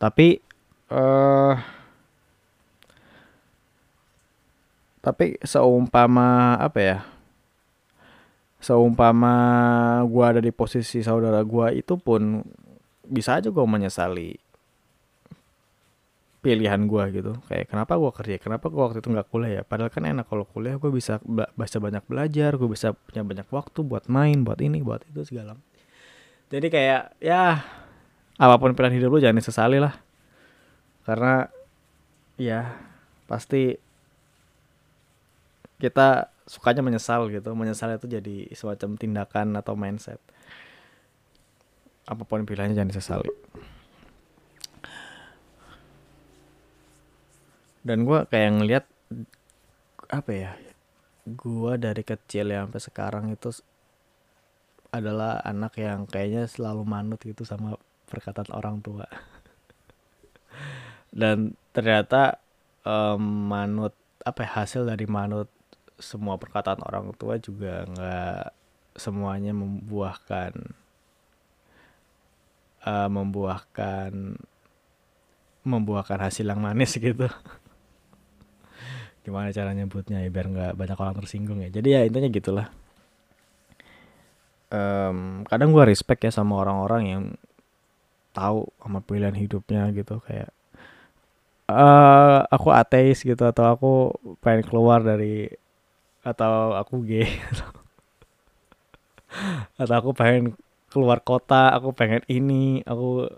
Tapi 0.00 0.40
uh, 0.90 1.54
tapi 5.04 5.38
seumpama 5.44 6.58
apa 6.58 6.80
ya 6.82 6.98
seumpama 8.58 9.34
gue 10.08 10.24
ada 10.24 10.40
di 10.42 10.50
posisi 10.50 10.98
saudara 11.04 11.38
gue 11.46 11.78
itu 11.78 11.94
pun 11.94 12.42
bisa 13.06 13.38
aja 13.38 13.54
gue 13.54 13.62
menyesali 13.62 14.34
pilihan 16.42 16.86
gue 16.86 17.04
gitu. 17.10 17.32
Kayak 17.50 17.66
kenapa 17.74 17.98
gue 17.98 18.10
kerja? 18.14 18.38
Kenapa 18.38 18.70
gue 18.70 18.78
waktu 18.78 18.98
itu 19.02 19.10
nggak 19.10 19.28
kuliah 19.34 19.52
ya? 19.58 19.62
Padahal 19.66 19.90
kan 19.90 20.06
enak 20.06 20.30
kalau 20.30 20.46
kuliah 20.46 20.78
gue 20.78 20.90
bisa 20.94 21.18
bisa 21.54 21.78
banyak 21.82 22.02
belajar 22.06 22.54
gue 22.54 22.68
bisa 22.70 22.94
punya 22.94 23.22
banyak 23.26 23.46
waktu 23.50 23.78
buat 23.82 24.06
main 24.06 24.46
buat 24.46 24.58
ini 24.62 24.78
buat 24.82 25.02
itu 25.10 25.26
segala 25.26 25.58
jadi 26.46 26.66
kayak 26.70 27.02
ya 27.18 27.66
apa 28.36 28.54
pun 28.60 28.76
pilihan 28.76 29.00
hidup 29.00 29.10
lu 29.16 29.18
jangan 29.18 29.40
disesali 29.40 29.80
lah. 29.80 29.96
Karena 31.02 31.48
ya 32.36 32.76
pasti 33.24 33.74
kita 35.82 36.30
sukanya 36.46 36.84
menyesal 36.84 37.26
gitu. 37.32 37.56
Menyesal 37.56 37.96
itu 37.96 38.06
jadi 38.06 38.46
semacam 38.54 38.94
tindakan 38.94 39.56
atau 39.58 39.74
mindset. 39.74 40.20
Apa 42.06 42.22
pun 42.22 42.46
pilihannya 42.46 42.76
jangan 42.76 42.92
disesali. 42.92 43.30
Dan 47.86 48.02
gue 48.02 48.26
kayak 48.26 48.50
ngeliat 48.58 48.84
apa 50.06 50.30
ya 50.30 50.54
gue 51.26 51.72
dari 51.82 52.02
kecil 52.06 52.54
ya 52.54 52.62
sampai 52.62 52.82
sekarang 52.82 53.24
itu 53.34 53.50
adalah 54.94 55.42
anak 55.42 55.78
yang 55.78 56.06
kayaknya 56.06 56.46
selalu 56.46 56.86
manut 56.86 57.18
gitu 57.22 57.42
sama 57.42 57.74
perkataan 58.06 58.50
orang 58.54 58.78
tua. 58.80 59.06
Dan 61.20 61.58
ternyata 61.74 62.38
um, 62.86 63.50
manut 63.50 63.94
apa 64.26 64.46
ya, 64.46 64.50
hasil 64.62 64.86
dari 64.86 65.06
manut 65.06 65.50
semua 65.96 66.36
perkataan 66.36 66.84
orang 66.84 67.16
tua 67.16 67.40
juga 67.40 67.88
nggak 67.88 68.44
semuanya 68.96 69.52
membuahkan 69.52 70.52
uh, 72.84 73.08
membuahkan 73.08 74.12
membuahkan 75.66 76.18
hasil 76.22 76.46
yang 76.46 76.62
manis 76.62 76.94
gitu. 77.00 77.26
Gimana 79.26 79.50
cara 79.50 79.74
nyebutnya 79.74 80.22
ya 80.22 80.30
biar 80.30 80.46
nggak 80.46 80.72
banyak 80.78 80.98
orang 80.98 81.16
tersinggung 81.18 81.58
ya. 81.58 81.68
Jadi 81.72 81.88
ya 81.90 82.00
intinya 82.06 82.30
gitulah 82.30 82.70
um, 84.72 85.46
kadang 85.46 85.70
gue 85.74 85.84
respect 85.86 86.24
ya 86.26 86.32
sama 86.34 86.62
orang-orang 86.62 87.02
yang 87.06 87.24
tahu 88.36 88.68
sama 88.82 89.00
pilihan 89.00 89.32
hidupnya 89.32 89.88
gitu 89.96 90.20
kayak 90.20 90.52
uh, 91.70 92.46
aku 92.50 92.68
ateis 92.70 93.22
gitu 93.22 93.42
atau 93.42 93.64
aku 93.66 93.92
pengen 94.42 94.62
keluar 94.66 95.02
dari 95.02 95.50
atau 96.26 96.74
aku 96.74 97.06
gay. 97.06 97.30
Atau 99.78 99.94
aku 99.94 100.10
pengen 100.16 100.56
keluar 100.88 101.20
kota 101.20 101.68
aku 101.76 101.92
pengen 101.92 102.24
ini 102.30 102.80
aku 102.88 103.28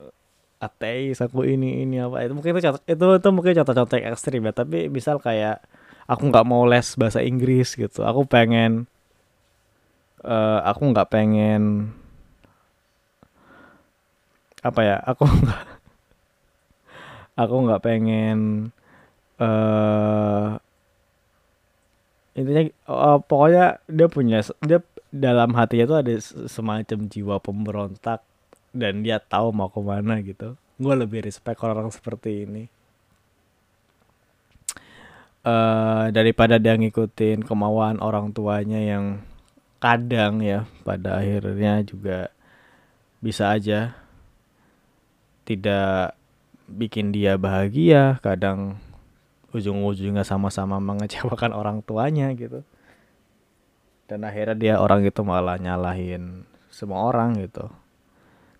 ateis 0.62 1.18
aku 1.20 1.44
ini 1.44 1.82
ini 1.84 2.00
apa. 2.00 2.24
Itu 2.24 2.32
mungkin 2.38 2.54
itu 2.54 2.62
contoh 2.64 2.82
itu 2.86 3.06
itu 3.18 3.28
mungkin 3.34 3.52
contoh-contoh 3.60 3.98
ekstrim 3.98 4.42
ya 4.46 4.52
tapi 4.54 4.86
misal 4.88 5.18
kayak 5.18 5.60
aku 6.08 6.30
nggak 6.30 6.46
mau 6.48 6.64
les 6.64 6.86
bahasa 6.96 7.20
Inggris 7.20 7.74
gitu. 7.76 8.06
Aku 8.06 8.24
pengen 8.24 8.86
uh, 10.24 10.60
aku 10.64 10.82
nggak 10.94 11.10
pengen 11.10 11.92
apa 14.62 14.80
ya? 14.82 14.96
Aku 15.02 15.24
nggak 15.42 15.62
aku 17.38 17.54
nggak 17.70 17.82
pengen 17.86 18.38
eh 19.38 20.50
intinya 22.34 22.62
uh, 22.90 23.18
pokoknya 23.22 23.82
dia 23.86 24.08
punya 24.10 24.38
dia 24.62 24.82
dalam 25.10 25.54
hatinya 25.54 25.86
tuh 25.90 25.98
ada 26.02 26.12
semacam 26.46 26.98
jiwa 27.10 27.36
pemberontak 27.42 28.22
dan 28.74 29.02
dia 29.02 29.18
tahu 29.18 29.50
mau 29.54 29.72
ke 29.72 29.80
mana 29.80 30.20
gitu. 30.22 30.54
Gue 30.78 30.94
lebih 30.94 31.26
respect 31.26 31.58
orang, 31.64 31.82
-orang 31.82 31.94
seperti 31.94 32.46
ini. 32.46 32.64
Uh, 35.42 36.12
daripada 36.12 36.60
dia 36.60 36.76
ngikutin 36.76 37.42
kemauan 37.46 37.98
orang 38.04 38.30
tuanya 38.36 38.78
yang 38.78 39.24
kadang 39.78 40.42
ya 40.42 40.66
pada 40.82 41.22
akhirnya 41.22 41.86
juga 41.86 42.34
bisa 43.22 43.54
aja 43.54 43.94
tidak 45.46 46.18
bikin 46.68 47.14
dia 47.14 47.40
bahagia 47.40 48.20
kadang 48.20 48.76
ujung-ujungnya 49.56 50.22
sama-sama 50.26 50.76
mengecewakan 50.88 51.56
orang 51.56 51.80
tuanya 51.82 52.30
gitu. 52.36 52.62
Dan 54.08 54.24
akhirnya 54.24 54.56
dia 54.56 54.74
orang 54.80 55.04
itu 55.04 55.20
malah 55.20 55.60
nyalahin 55.60 56.48
semua 56.72 57.08
orang 57.12 57.36
gitu. 57.44 57.68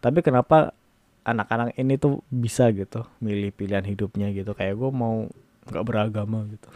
Tapi 0.00 0.20
kenapa 0.20 0.76
anak-anak 1.24 1.76
ini 1.76 1.96
tuh 1.96 2.20
bisa 2.28 2.68
gitu 2.72 3.04
milih 3.24 3.52
pilihan 3.56 3.84
hidupnya 3.84 4.28
gitu? 4.32 4.52
Kayak 4.52 4.76
gue 4.76 4.90
mau 4.92 5.24
nggak 5.68 5.84
beragama 5.88 6.44
gitu. 6.52 6.68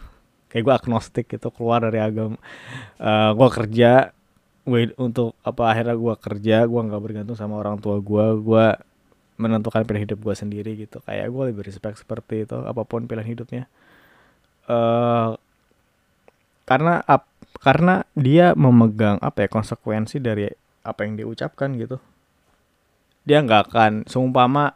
Kayak 0.49 0.63
gue 0.65 0.73
agnostik 0.73 1.25
gitu 1.29 1.53
keluar 1.53 1.85
dari 1.85 2.01
agama 2.01 2.37
uh, 2.97 3.05
eh, 3.05 3.31
gue 3.33 3.49
kerja 3.61 4.13
gue 4.63 4.95
untuk 4.95 5.35
apa 5.43 5.75
akhirnya 5.75 5.95
gue 5.99 6.13
kerja 6.15 6.57
gue 6.63 6.81
nggak 6.87 7.03
bergantung 7.03 7.35
sama 7.35 7.59
orang 7.59 7.75
tua 7.83 7.99
gue 7.99 8.25
gue 8.39 8.65
menentukan 9.35 9.83
pilihan 9.83 10.07
hidup 10.07 10.19
gue 10.23 10.35
sendiri 10.37 10.71
gitu. 10.77 11.01
Kayak 11.03 11.27
gue 11.33 11.43
lebih 11.51 11.63
respect 11.65 11.99
seperti 11.99 12.47
itu 12.47 12.57
apa 12.63 12.81
pun 12.85 13.05
pilihan 13.09 13.27
hidupnya. 13.27 13.63
Uh, 14.69 15.35
karena 16.63 17.03
ap, 17.03 17.27
karena 17.59 18.07
dia 18.15 18.55
memegang 18.55 19.19
apa 19.19 19.43
ya 19.43 19.49
konsekuensi 19.51 20.23
dari 20.23 20.47
apa 20.85 21.03
yang 21.03 21.19
diucapkan 21.19 21.75
gitu. 21.75 21.99
Dia 23.27 23.43
nggak 23.43 23.71
akan 23.71 23.91
seumpama 24.07 24.75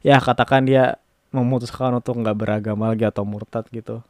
ya 0.00 0.16
katakan 0.22 0.64
dia 0.64 0.96
memutuskan 1.34 1.92
untuk 2.00 2.16
nggak 2.16 2.36
beragama 2.36 2.94
lagi 2.94 3.04
atau 3.04 3.28
murtad 3.28 3.68
gitu. 3.68 4.00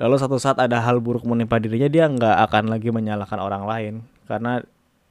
Lalu 0.00 0.16
satu 0.16 0.40
saat 0.40 0.56
ada 0.58 0.80
hal 0.80 0.98
buruk 1.04 1.22
menimpa 1.28 1.60
dirinya 1.60 1.86
dia 1.90 2.08
nggak 2.08 2.36
akan 2.50 2.72
lagi 2.72 2.88
menyalahkan 2.90 3.38
orang 3.38 3.64
lain 3.68 3.94
karena 4.26 4.60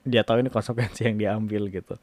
dia 0.03 0.21
tahu 0.21 0.43
ini 0.43 0.51
konsekuensi 0.51 1.07
yang 1.07 1.17
diambil 1.17 1.71
gitu. 1.71 1.95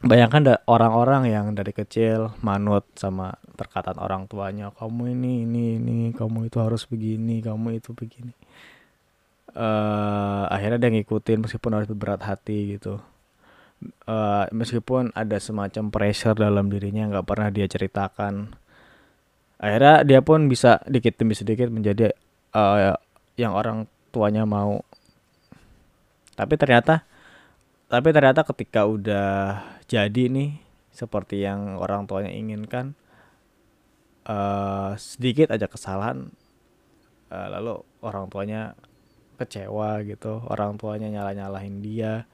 Bayangkan 0.00 0.56
orang-orang 0.64 1.28
yang 1.28 1.52
dari 1.52 1.76
kecil 1.76 2.32
manut 2.40 2.88
sama 2.96 3.36
perkataan 3.52 4.00
orang 4.00 4.24
tuanya 4.24 4.72
kamu 4.72 5.12
ini 5.12 5.44
ini 5.44 5.64
ini 5.76 5.98
kamu 6.16 6.48
itu 6.48 6.56
harus 6.56 6.88
begini 6.88 7.44
kamu 7.44 7.76
itu 7.76 7.92
begini. 7.92 8.32
Uh, 9.52 10.48
akhirnya 10.48 10.80
dia 10.80 10.90
ngikutin 10.96 11.44
meskipun 11.44 11.76
harus 11.76 11.92
berat 11.92 12.24
hati 12.24 12.80
gitu. 12.80 12.96
Uh, 14.08 14.48
meskipun 14.56 15.12
ada 15.12 15.36
semacam 15.36 15.92
pressure 15.92 16.32
dalam 16.32 16.72
dirinya 16.72 17.04
nggak 17.12 17.26
pernah 17.28 17.52
dia 17.52 17.68
ceritakan. 17.68 18.56
Akhirnya 19.60 20.00
dia 20.08 20.24
pun 20.24 20.48
bisa 20.48 20.80
dikit 20.88 21.20
demi 21.20 21.36
sedikit 21.36 21.68
menjadi 21.68 22.16
uh, 22.56 22.96
yang 23.36 23.52
orang 23.52 23.84
tuanya 24.10 24.44
mau. 24.44 24.82
Tapi 26.34 26.54
ternyata 26.58 27.06
tapi 27.90 28.14
ternyata 28.14 28.46
ketika 28.46 28.86
udah 28.86 29.30
jadi 29.90 30.30
nih 30.30 30.62
seperti 30.94 31.42
yang 31.42 31.74
orang 31.78 32.06
tuanya 32.06 32.30
inginkan 32.30 32.94
uh, 34.26 34.94
sedikit 34.94 35.50
aja 35.50 35.66
kesalahan 35.66 36.30
uh, 37.34 37.48
lalu 37.50 37.82
orang 38.02 38.30
tuanya 38.30 38.78
kecewa 39.38 40.02
gitu. 40.06 40.42
Orang 40.46 40.78
tuanya 40.78 41.08
nyala 41.10 41.34
nyalahin 41.34 41.82
dia 41.82 42.28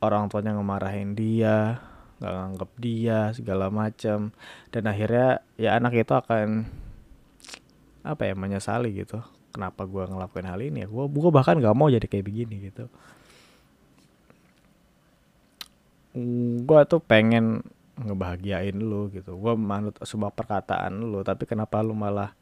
orang 0.00 0.28
tuanya 0.28 0.56
ngemarahin 0.56 1.16
dia 1.16 1.80
nggak 2.16 2.32
nganggep 2.32 2.70
dia 2.80 3.18
segala 3.36 3.68
macam 3.68 4.32
dan 4.72 4.82
akhirnya 4.88 5.44
ya 5.60 5.76
anak 5.76 6.00
itu 6.00 6.12
akan 6.16 6.64
apa 8.00 8.22
ya 8.24 8.34
menyesali 8.38 8.96
gitu 8.96 9.20
kenapa 9.56 9.88
gue 9.88 10.04
ngelakuin 10.04 10.46
hal 10.46 10.60
ini 10.60 10.84
ya 10.84 10.88
gue 10.92 11.04
gue 11.08 11.32
bahkan 11.32 11.56
nggak 11.56 11.72
mau 11.72 11.88
jadi 11.88 12.04
kayak 12.04 12.26
begini 12.28 12.68
gitu. 12.68 12.84
Gue 16.68 16.80
tuh 16.84 17.00
pengen 17.00 17.64
ngebahagiain 17.96 18.76
lu 18.76 19.08
gitu. 19.08 19.32
Gue 19.40 19.56
manut 19.56 19.96
sebuah 20.04 20.36
perkataan 20.36 21.00
lu 21.00 21.24
tapi 21.24 21.48
kenapa 21.48 21.80
lu 21.80 21.96
malah 21.96 22.36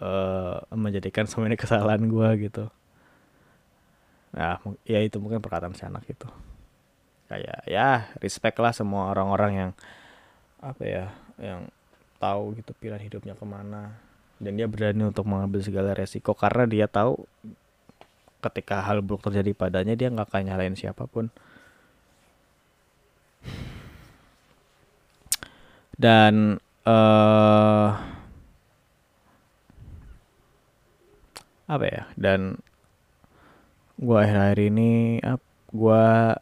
uh, 0.00 0.64
menjadikan 0.72 1.28
semua 1.28 1.52
ini 1.52 1.60
kesalahan 1.60 2.00
gue 2.08 2.28
gitu. 2.48 2.64
Nah 4.32 4.56
ya 4.88 5.04
itu 5.04 5.20
mungkin 5.20 5.44
perkataan 5.44 5.76
si 5.76 5.84
anak 5.84 6.08
itu. 6.08 6.28
Kayak 7.28 7.60
ya 7.68 8.08
respect 8.24 8.56
lah 8.56 8.72
semua 8.72 9.12
orang-orang 9.12 9.52
yang 9.52 9.70
apa 10.64 10.82
ya 10.82 11.06
yang 11.36 11.68
tahu 12.18 12.56
gitu 12.58 12.74
pilihan 12.74 13.04
hidupnya 13.04 13.38
ke 13.38 13.46
mana 13.46 14.07
dan 14.38 14.52
dia 14.54 14.70
berani 14.70 15.10
untuk 15.10 15.26
mengambil 15.26 15.60
segala 15.62 15.94
resiko 15.94 16.34
karena 16.34 16.64
dia 16.66 16.86
tahu 16.86 17.26
ketika 18.38 18.86
hal 18.86 19.02
buruk 19.02 19.26
terjadi 19.26 19.50
padanya 19.54 19.94
dia 19.98 20.08
nggak 20.14 20.30
akan 20.30 20.42
nyalain 20.46 20.78
siapa 20.78 21.10
pun. 21.10 21.30
Dan 25.98 26.62
uh, 26.86 27.90
apa 31.66 31.84
ya? 31.90 32.02
Dan 32.14 32.62
gua 33.98 34.22
akhir-akhir 34.22 34.58
ini 34.70 35.18
gua 35.74 36.38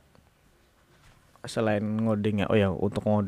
selain 1.48 1.82
ngoding 1.82 2.42
ya 2.42 2.46
oh 2.50 2.58
ya 2.58 2.68
untuk 2.74 3.06
ngod 3.06 3.26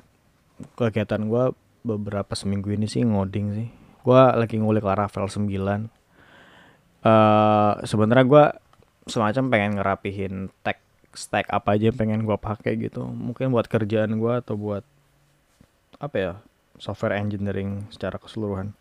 kegiatan 0.75 1.31
gue 1.31 1.55
beberapa 1.87 2.35
seminggu 2.35 2.75
ini 2.75 2.91
sih 2.91 3.07
ngoding 3.07 3.47
sih 3.55 3.69
gue 4.09 4.23
lagi 4.41 4.57
ngulik 4.57 4.89
Laravel 4.89 5.29
9 5.29 5.45
uh, 7.05 7.73
sebenarnya 7.85 8.25
gue 8.25 8.45
semacam 9.05 9.45
pengen 9.53 9.73
ngerapihin 9.77 10.35
tech 10.65 10.81
stack 11.13 11.53
apa 11.53 11.77
aja 11.77 11.93
yang 11.93 11.99
pengen 11.99 12.21
gue 12.25 12.37
pakai 12.37 12.77
gitu. 12.77 13.05
Mungkin 13.05 13.53
buat 13.53 13.67
kerjaan 13.69 14.17
gue 14.21 14.33
atau 14.41 14.55
buat 14.57 14.85
apa 15.99 16.17
ya 16.17 16.33
software 16.79 17.17
engineering 17.17 17.89
secara 17.93 18.21
keseluruhan. 18.21 18.77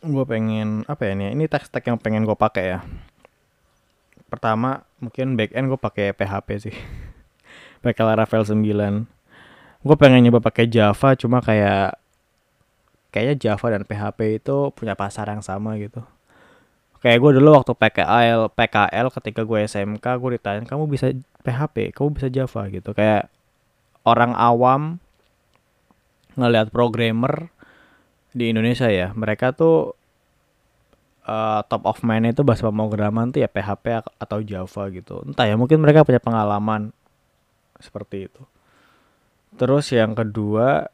Gue 0.00 0.24
pengen 0.24 0.86
apa 0.86 1.06
ya 1.06 1.12
ini 1.14 1.34
ini 1.34 1.44
tech 1.50 1.66
stack 1.66 1.86
yang 1.86 1.98
pengen 1.98 2.24
gue 2.24 2.34
pakai 2.38 2.78
ya. 2.78 2.80
Pertama 4.30 4.86
mungkin 5.02 5.34
backend 5.34 5.66
gue 5.70 5.78
pakai 5.78 6.14
PHP 6.14 6.48
sih. 6.70 6.76
Pakai 7.80 8.04
Laravel 8.04 8.44
9 8.44 8.60
gue 9.80 9.96
pengen 9.96 10.20
nyoba 10.20 10.44
pakai 10.44 10.68
Java 10.68 11.16
cuma 11.16 11.40
kayak 11.40 11.96
kayaknya 13.10 13.36
Java 13.38 13.66
dan 13.74 13.82
PHP 13.84 14.42
itu 14.42 14.70
punya 14.74 14.94
pasar 14.94 15.28
yang 15.30 15.42
sama 15.42 15.76
gitu. 15.76 16.02
Kayak 17.00 17.18
gue 17.24 17.30
dulu 17.40 17.48
waktu 17.56 17.72
PKL 17.74 18.52
PKL 18.52 19.06
ketika 19.08 19.40
gue 19.42 19.58
SMK 19.64 20.06
gue 20.20 20.30
ditanya 20.36 20.62
kamu 20.68 20.84
bisa 20.86 21.12
PHP 21.42 21.96
kamu 21.96 22.08
bisa 22.14 22.28
Java? 22.30 22.62
Gitu. 22.70 22.90
Kayak 22.94 23.32
orang 24.04 24.32
awam 24.36 25.02
ngelihat 26.38 26.70
programmer 26.70 27.50
di 28.30 28.54
Indonesia 28.54 28.86
ya 28.86 29.10
mereka 29.12 29.50
tuh 29.50 29.98
uh, 31.26 31.60
top 31.66 31.82
of 31.86 31.98
mind 32.06 32.30
itu 32.30 32.46
bahasa 32.46 32.70
pemrograman 32.70 33.34
tuh 33.34 33.42
ya 33.42 33.48
PHP 33.50 34.06
atau 34.20 34.38
Java 34.44 34.82
gitu. 34.94 35.26
Entah 35.26 35.46
ya 35.50 35.58
mungkin 35.58 35.82
mereka 35.82 36.06
punya 36.06 36.22
pengalaman 36.22 36.94
seperti 37.80 38.30
itu. 38.30 38.42
Terus 39.58 39.90
yang 39.90 40.14
kedua 40.14 40.86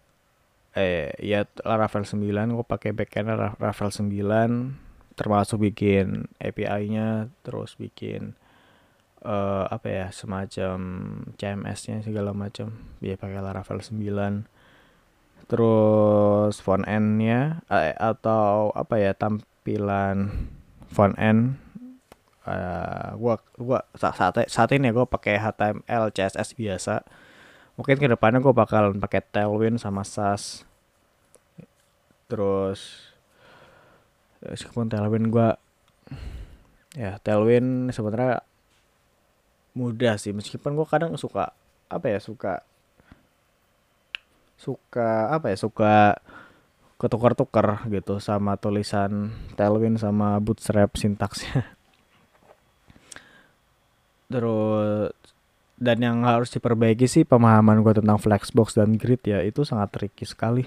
eh 0.76 1.16
ya 1.24 1.48
Laravel 1.64 2.04
9 2.04 2.20
gue 2.52 2.66
pakai 2.68 2.92
backend 2.92 3.32
Laravel 3.32 3.90
9 3.90 5.16
termasuk 5.16 5.64
bikin 5.64 6.28
API-nya 6.36 7.32
terus 7.40 7.80
bikin 7.80 8.36
uh, 9.24 9.64
apa 9.72 9.88
ya 9.88 10.06
semacam 10.12 10.78
CMS-nya 11.40 12.04
segala 12.04 12.36
macam. 12.36 12.76
Ya 13.00 13.16
pakai 13.16 13.40
Laravel 13.40 13.80
9 13.80 14.44
terus 15.46 16.58
font 16.58 16.82
end-nya 16.84 17.62
eh, 17.70 17.94
atau 17.94 18.74
apa 18.74 18.98
ya 18.98 19.14
tampilan 19.14 20.34
font 20.90 21.14
end 21.22 21.54
uh, 22.50 23.14
gua 23.14 23.38
gua 23.54 23.86
saat 23.94 24.50
saat 24.50 24.70
ini 24.74 24.90
gue 24.90 25.06
pakai 25.06 25.38
HTML 25.38 26.10
CSS 26.10 26.58
biasa 26.58 27.06
mungkin 27.76 28.00
ke 28.00 28.08
depannya 28.08 28.40
gue 28.40 28.54
bakal 28.56 28.96
pakai 28.96 29.20
Tailwind 29.20 29.76
sama 29.76 30.02
SAS 30.02 30.64
terus 32.26 33.14
meskipun 34.42 34.90
Tailwind 34.90 35.30
gue 35.30 35.48
ya 36.96 37.20
Tailwind 37.20 37.92
sebenarnya 37.92 38.40
mudah 39.76 40.16
sih. 40.16 40.32
Meskipun 40.32 40.72
gue 40.72 40.88
kadang 40.88 41.12
suka 41.20 41.52
apa 41.86 42.06
ya 42.08 42.18
suka 42.18 42.64
suka 44.56 45.30
apa 45.30 45.52
ya 45.52 45.56
suka 45.60 46.16
ketukar-tukar 46.96 47.84
gitu 47.92 48.18
sama 48.18 48.56
tulisan 48.56 49.36
Tailwind 49.54 50.00
sama 50.00 50.40
Bootstrap 50.40 50.96
sintaksnya. 50.96 51.68
Terus 54.32 55.12
dan 55.76 56.00
yang 56.00 56.24
harus 56.24 56.48
diperbaiki 56.48 57.04
sih 57.04 57.28
pemahaman 57.28 57.84
gue 57.84 58.00
tentang 58.00 58.16
flexbox 58.16 58.80
dan 58.80 58.96
grid 58.96 59.20
ya 59.28 59.44
itu 59.44 59.60
sangat 59.60 59.92
tricky 59.92 60.24
sekali. 60.24 60.64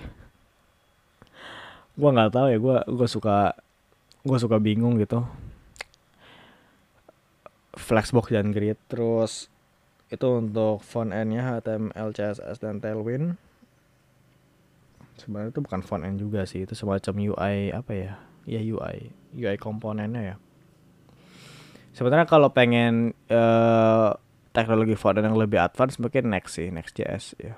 Gue 1.98 2.10
nggak 2.14 2.32
tahu 2.32 2.48
ya 2.54 2.58
gue 2.62 2.78
gue 2.86 3.08
suka 3.10 3.58
gue 4.22 4.38
suka 4.38 4.62
bingung 4.62 5.02
gitu. 5.02 5.26
Flexbox 7.74 8.30
dan 8.30 8.54
grid 8.54 8.78
terus 8.86 9.50
itu 10.10 10.26
untuk 10.26 10.82
font 10.82 11.14
end-nya 11.14 11.58
HTML, 11.58 12.10
CSS 12.14 12.58
dan 12.62 12.82
Tailwind. 12.82 13.38
Sebenarnya 15.18 15.54
itu 15.54 15.62
bukan 15.62 15.82
font 15.82 16.06
end 16.06 16.22
juga 16.22 16.46
sih 16.46 16.66
itu 16.70 16.78
semacam 16.78 17.34
UI 17.34 17.74
apa 17.74 17.92
ya? 17.98 18.14
Ya 18.46 18.62
UI 18.62 19.10
UI 19.34 19.58
komponennya 19.58 20.22
ya. 20.22 20.36
Sebenarnya 21.98 22.30
kalau 22.30 22.54
pengen 22.54 23.18
uh, 23.28 24.14
teknologi 24.52 24.98
font 24.98 25.18
yang 25.18 25.38
lebih 25.38 25.62
advance 25.62 26.02
mungkin 26.02 26.34
next 26.34 26.58
sih 26.58 26.74
Next.js 26.74 27.38
ya 27.38 27.56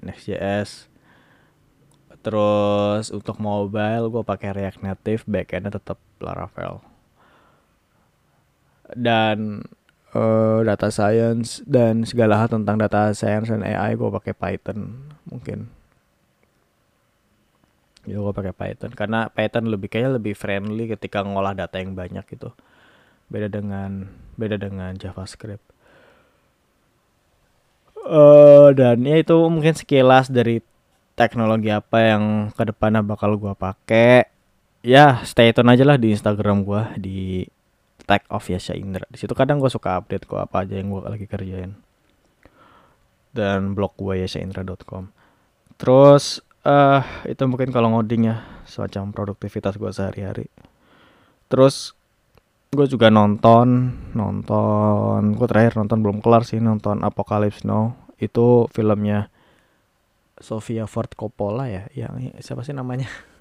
Next.js 0.00 0.88
terus 2.22 3.14
untuk 3.14 3.38
mobile 3.38 4.10
gue 4.10 4.22
pakai 4.26 4.50
React 4.52 4.82
Native 4.82 5.22
backendnya 5.24 5.78
tetap 5.78 5.98
Laravel. 6.18 6.82
Dan 8.92 9.62
uh, 10.16 10.60
data 10.66 10.90
science 10.90 11.62
dan 11.62 12.02
segala 12.02 12.42
hal 12.42 12.50
tentang 12.50 12.80
data 12.80 13.14
science 13.14 13.52
dan 13.52 13.62
AI 13.62 13.94
gue 13.94 14.10
pakai 14.10 14.34
Python 14.34 15.08
mungkin. 15.30 15.70
Ya 18.08 18.18
gue 18.18 18.34
pakai 18.34 18.52
Python. 18.56 18.92
Karena 18.92 19.30
Python 19.30 19.70
lebih 19.70 19.86
kayaknya 19.86 20.18
lebih 20.18 20.34
friendly 20.34 20.90
ketika 20.90 21.22
ngolah 21.22 21.54
data 21.54 21.78
yang 21.78 21.94
banyak 21.94 22.26
gitu 22.26 22.50
beda 23.28 23.48
dengan 23.48 24.08
beda 24.36 24.56
dengan 24.60 24.92
JavaScript. 24.96 25.64
Uh, 28.08 28.72
dan 28.72 29.04
ya 29.04 29.20
itu 29.20 29.36
mungkin 29.52 29.76
sekilas 29.76 30.32
dari 30.32 30.64
teknologi 31.12 31.68
apa 31.68 32.16
yang 32.16 32.48
ke 32.56 32.62
depannya 32.64 33.04
bakal 33.04 33.36
gue 33.36 33.52
pakai. 33.52 34.28
Ya 34.80 35.20
stay 35.28 35.52
tune 35.52 35.68
aja 35.68 35.84
lah 35.84 36.00
di 36.00 36.16
Instagram 36.16 36.64
gue 36.64 36.82
di 36.96 37.20
tag 38.08 38.24
of 38.32 38.48
Yasha 38.48 38.72
Indra. 38.72 39.04
Di 39.12 39.20
situ 39.20 39.36
kadang 39.36 39.60
gue 39.60 39.68
suka 39.68 40.00
update 40.00 40.24
gue 40.24 40.38
apa 40.40 40.64
aja 40.64 40.80
yang 40.80 40.88
gue 40.88 41.04
lagi 41.04 41.26
kerjain. 41.28 41.76
Dan 43.36 43.76
blog 43.76 43.92
gue 44.00 44.24
yashaindra.com 44.24 45.18
terus 45.78 46.42
uh, 46.66 47.00
itu 47.24 47.46
mungkin 47.46 47.70
kalau 47.70 47.94
ngoding 47.94 48.28
ya 48.28 48.42
semacam 48.66 49.14
produktivitas 49.14 49.78
gue 49.78 49.88
sehari-hari. 49.88 50.50
Terus 51.48 51.96
gue 52.68 52.84
juga 52.84 53.08
nonton 53.08 53.96
nonton 54.12 55.20
gue 55.32 55.46
terakhir 55.48 55.80
nonton 55.80 56.04
belum 56.04 56.20
kelar 56.20 56.44
sih 56.44 56.60
nonton 56.60 57.00
Apocalypse 57.04 57.64
Now. 57.64 57.96
Itu 58.18 58.68
filmnya 58.74 59.30
Sofia 60.38 60.86
Ford 60.86 61.10
Coppola 61.16 61.66
ya 61.70 61.88
yang 61.96 62.14
siapa 62.38 62.62
sih 62.66 62.74
namanya? 62.76 63.08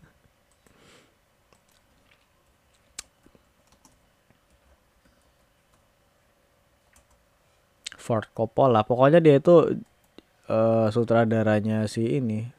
Ford 8.04 8.32
Coppola 8.32 8.88
pokoknya 8.88 9.20
dia 9.20 9.36
itu 9.44 9.84
uh, 10.48 10.88
sutradaranya 10.88 11.92
si 11.92 12.16
ini 12.16 12.57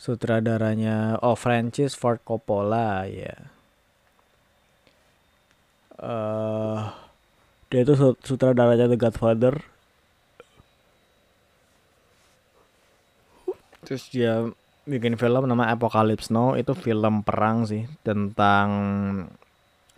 sutradaranya 0.00 1.20
oh 1.20 1.36
Francis 1.36 1.92
Ford 1.92 2.24
Coppola 2.24 3.04
ya. 3.04 3.36
Uh, 6.00 6.88
dia 7.68 7.84
itu 7.84 8.16
sutradaranya 8.24 8.88
The 8.88 8.96
Godfather. 8.96 9.60
Terus 13.84 14.08
dia 14.08 14.48
bikin 14.88 15.20
film 15.20 15.44
nama 15.44 15.68
Apocalypse 15.68 16.32
Now. 16.32 16.56
Itu 16.56 16.72
film 16.72 17.20
perang 17.20 17.68
sih 17.68 17.84
tentang 18.00 18.68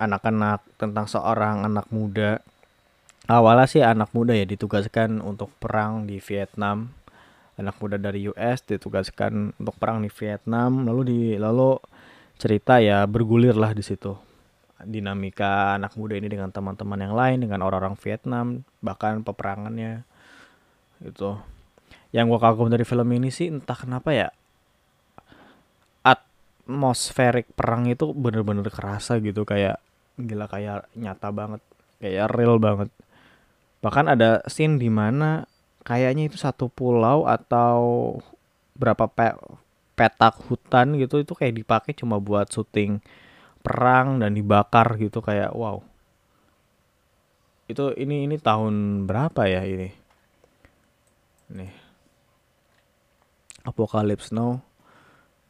anak-anak 0.03 0.67
tentang 0.83 1.07
seorang 1.07 1.63
anak 1.63 1.87
muda. 1.95 2.43
Awalnya 3.31 3.71
sih 3.71 3.87
anak 3.87 4.11
muda 4.11 4.35
ya 4.35 4.43
ditugaskan 4.43 5.23
untuk 5.23 5.55
perang 5.63 6.11
di 6.11 6.19
Vietnam 6.19 6.91
anak 7.61 7.77
muda 7.79 8.01
dari 8.01 8.29
US 8.33 8.65
ditugaskan 8.65 9.53
untuk 9.61 9.77
perang 9.77 10.01
di 10.01 10.09
Vietnam 10.09 10.89
lalu 10.89 11.03
di 11.05 11.21
lalu 11.37 11.77
cerita 12.41 12.81
ya 12.81 13.05
bergulir 13.05 13.55
lah 13.55 13.77
di 13.77 13.85
situ. 13.85 14.17
Dinamika 14.83 15.79
anak 15.79 15.95
muda 15.95 16.19
ini 16.19 16.27
dengan 16.27 16.51
teman-teman 16.51 16.99
yang 16.99 17.15
lain 17.15 17.39
dengan 17.47 17.63
orang-orang 17.63 17.95
Vietnam 18.01 18.67
bahkan 18.83 19.23
peperangannya. 19.23 20.03
Itu. 20.99 21.39
Yang 22.11 22.25
gue 22.35 22.41
kagum 22.43 22.69
dari 22.69 22.83
film 22.83 23.09
ini 23.15 23.31
sih 23.31 23.47
entah 23.47 23.79
kenapa 23.79 24.11
ya 24.11 24.29
atmosferik 26.03 27.47
perang 27.55 27.87
itu 27.87 28.11
bener-bener 28.11 28.67
kerasa 28.75 29.23
gitu 29.23 29.47
kayak 29.47 29.79
gila 30.19 30.51
kayak 30.51 30.91
nyata 30.99 31.31
banget 31.31 31.63
kayak 32.03 32.27
real 32.35 32.59
banget. 32.59 32.91
Bahkan 33.83 34.07
ada 34.11 34.43
scene 34.51 34.83
di 34.83 34.91
mana 34.91 35.47
kayaknya 35.83 36.31
itu 36.31 36.39
satu 36.39 36.71
pulau 36.71 37.27
atau 37.27 38.17
berapa 38.79 39.07
pe 39.11 39.35
petak 39.93 40.41
hutan 40.49 40.97
gitu 40.97 41.21
itu 41.21 41.37
kayak 41.37 41.55
dipakai 41.63 41.93
cuma 41.93 42.17
buat 42.17 42.49
syuting 42.49 43.05
perang 43.63 44.19
dan 44.19 44.35
dibakar 44.35 44.99
gitu 44.99 45.23
kayak 45.23 45.55
wow. 45.55 45.79
Itu 47.71 47.95
ini 47.95 48.27
ini 48.27 48.37
tahun 48.43 49.07
berapa 49.07 49.47
ya 49.47 49.63
ini? 49.63 49.89
Nih. 51.55 51.73
Apocalypse 53.63 54.35
Now. 54.35 54.67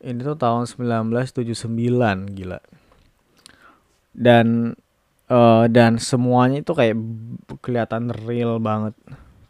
Ini 0.02 0.20
tuh 0.20 0.36
tahun 0.36 0.68
1979 0.68 2.36
gila. 2.36 2.60
Dan 4.12 4.76
uh, 5.32 5.64
dan 5.72 5.96
semuanya 5.96 6.60
itu 6.60 6.76
kayak 6.76 6.98
kelihatan 7.64 8.12
real 8.12 8.60
banget 8.60 8.92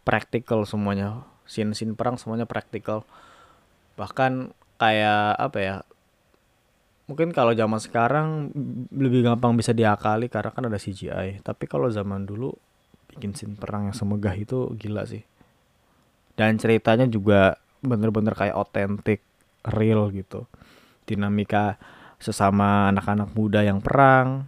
practical 0.03 0.67
semuanya. 0.67 1.23
Scene 1.43 1.75
scene 1.75 1.95
perang 1.97 2.15
semuanya 2.15 2.47
practical 2.47 3.03
bahkan 3.93 4.55
kayak 4.81 5.37
apa 5.37 5.57
ya 5.61 5.75
mungkin 7.05 7.29
kalau 7.29 7.53
zaman 7.53 7.77
sekarang 7.77 8.49
lebih 8.89 9.21
gampang 9.21 9.53
bisa 9.53 9.69
diakali 9.69 10.31
karena 10.33 10.49
kan 10.49 10.65
ada 10.65 10.81
CGI 10.81 11.45
tapi 11.45 11.69
kalau 11.69 11.91
zaman 11.93 12.25
dulu 12.25 12.55
bikin 13.13 13.37
scene 13.37 13.53
perang 13.53 13.91
yang 13.91 13.95
semegah 13.95 14.33
itu 14.33 14.73
gila 14.73 15.05
sih. 15.05 15.21
Dan 16.33 16.57
ceritanya 16.57 17.05
juga 17.05 17.61
bener-bener 17.85 18.33
kayak 18.33 18.57
otentik 18.57 19.21
real 19.61 20.09
gitu. 20.09 20.49
Dinamika 21.05 21.77
sesama 22.17 22.89
anak-anak 22.89 23.35
muda 23.35 23.61
yang 23.61 23.83
perang 23.83 24.47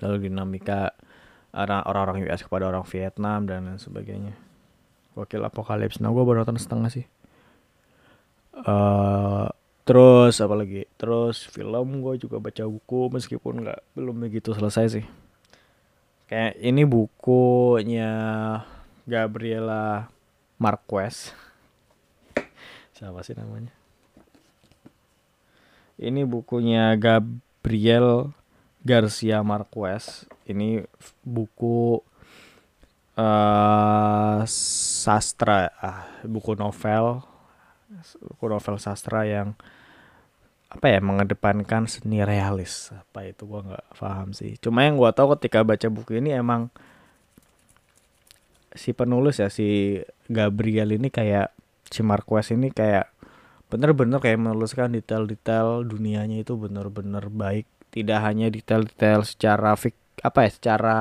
lalu 0.00 0.28
dinamika 0.28 0.96
orang-orang 1.52 2.28
US 2.28 2.44
kepada 2.44 2.68
orang 2.68 2.84
Vietnam 2.84 3.48
dan 3.48 3.68
lain 3.68 3.80
sebagainya. 3.80 4.34
Wakil 5.16 5.42
apokalips. 5.42 5.98
Nah 5.98 6.12
gue 6.12 6.22
baru 6.22 6.44
nonton 6.44 6.60
setengah 6.60 6.90
sih. 6.92 7.06
Uh, 8.54 9.48
terus 9.88 10.38
apa 10.42 10.54
lagi? 10.54 10.84
Terus 10.98 11.46
film 11.48 12.04
gue 12.04 12.14
juga 12.20 12.38
baca 12.38 12.64
buku 12.66 13.10
meskipun 13.14 13.64
nggak 13.64 13.80
belum 13.96 14.16
begitu 14.22 14.52
selesai 14.54 15.00
sih. 15.00 15.06
Kayak 16.28 16.60
ini 16.60 16.84
bukunya 16.84 18.12
Gabriela 19.08 20.12
Marquez. 20.60 21.32
Siapa 22.96 23.24
sih 23.24 23.32
namanya? 23.32 23.72
Ini 25.98 26.22
bukunya 26.28 26.94
Gabriel 26.94 28.37
Garcia 28.82 29.42
Marquez 29.42 30.26
ini 30.46 30.80
buku 31.26 31.98
uh, 33.18 34.38
sastra 34.48 35.74
ah 35.82 36.06
buku 36.22 36.54
novel 36.54 37.26
buku 38.22 38.44
novel 38.46 38.76
sastra 38.78 39.26
yang 39.26 39.58
apa 40.68 40.92
ya 40.92 41.00
mengedepankan 41.00 41.88
seni 41.88 42.20
realis. 42.20 42.92
Apa 42.92 43.24
itu 43.24 43.48
gua 43.48 43.64
nggak 43.64 43.86
paham 43.96 44.36
sih. 44.36 44.60
Cuma 44.60 44.84
yang 44.84 45.00
gua 45.00 45.16
tahu 45.16 45.32
ketika 45.36 45.64
baca 45.64 45.88
buku 45.88 46.20
ini 46.20 46.36
emang 46.36 46.68
si 48.76 48.92
penulis 48.92 49.40
ya 49.40 49.48
si 49.48 49.98
Gabriel 50.28 50.92
ini 50.92 51.08
kayak 51.08 51.56
si 51.88 52.04
Marquez 52.04 52.52
ini 52.52 52.68
kayak 52.68 53.08
bener-bener 53.72 54.20
kayak 54.20 54.40
menuliskan 54.40 54.92
detail-detail 54.92 55.88
dunianya 55.88 56.44
itu 56.44 56.56
bener-bener 56.56 57.32
baik 57.32 57.64
tidak 58.02 58.20
hanya 58.22 58.46
detail-detail 58.48 59.26
secara 59.26 59.74
fik 59.74 59.94
apa 60.22 60.46
ya 60.46 60.50
secara 60.50 60.96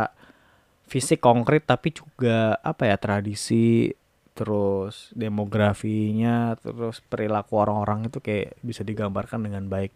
fisik 0.88 1.20
konkret 1.20 1.68
tapi 1.68 1.92
juga 1.92 2.56
apa 2.64 2.88
ya 2.88 2.96
tradisi 2.96 3.92
terus 4.38 5.10
demografinya 5.18 6.54
terus 6.62 7.02
perilaku 7.02 7.58
orang-orang 7.58 8.08
itu 8.08 8.22
kayak 8.22 8.54
bisa 8.62 8.86
digambarkan 8.86 9.46
dengan 9.46 9.66
baik. 9.66 9.92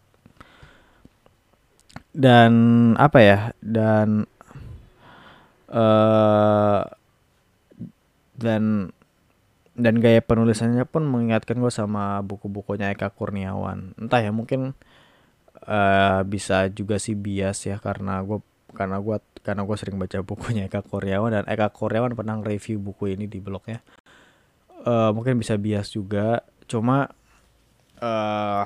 Dan 2.11 2.53
apa 2.99 3.19
ya 3.23 3.39
dan 3.63 4.27
uh, 5.71 6.83
dan 8.35 8.91
dan 9.77 9.95
gaya 10.03 10.19
penulisannya 10.19 10.83
pun 10.83 11.07
mengingatkan 11.07 11.55
gue 11.61 11.71
sama 11.71 12.19
buku-bukunya 12.25 12.91
Eka 12.91 13.13
Kurniawan. 13.15 13.95
Entah 13.95 14.19
ya 14.19 14.35
mungkin 14.35 14.75
uh, 15.67 16.21
bisa 16.25 16.69
juga 16.71 16.97
sih 16.97 17.13
bias 17.17 17.67
ya 17.67 17.77
karena 17.77 18.21
gue 18.21 18.39
karena 18.71 18.97
gue 19.03 19.17
karena 19.43 19.61
gue 19.67 19.77
sering 19.77 19.97
baca 19.99 20.17
bukunya 20.23 20.65
Eka 20.69 20.85
Kurniawan 20.85 21.33
dan 21.35 21.45
Eka 21.45 21.73
Kurniawan 21.73 22.15
pernah 22.15 22.39
review 22.39 22.79
buku 22.79 23.13
ini 23.13 23.27
di 23.27 23.43
blognya. 23.43 23.83
Uh, 24.81 25.13
mungkin 25.13 25.37
bisa 25.37 25.59
bias 25.61 25.93
juga 25.93 26.41
cuma 26.65 27.11
uh, 28.01 28.65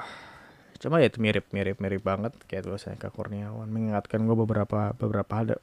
cuma 0.80 1.02
ya 1.02 1.12
itu 1.12 1.20
mirip 1.20 1.52
mirip 1.52 1.82
mirip 1.84 2.04
banget 2.06 2.32
kayak 2.48 2.70
saya 2.80 2.96
ke 2.96 3.12
Kurniawan 3.12 3.68
mengingatkan 3.68 4.24
gue 4.24 4.38
beberapa 4.38 4.96
beberapa 4.96 5.34
ada 5.34 5.58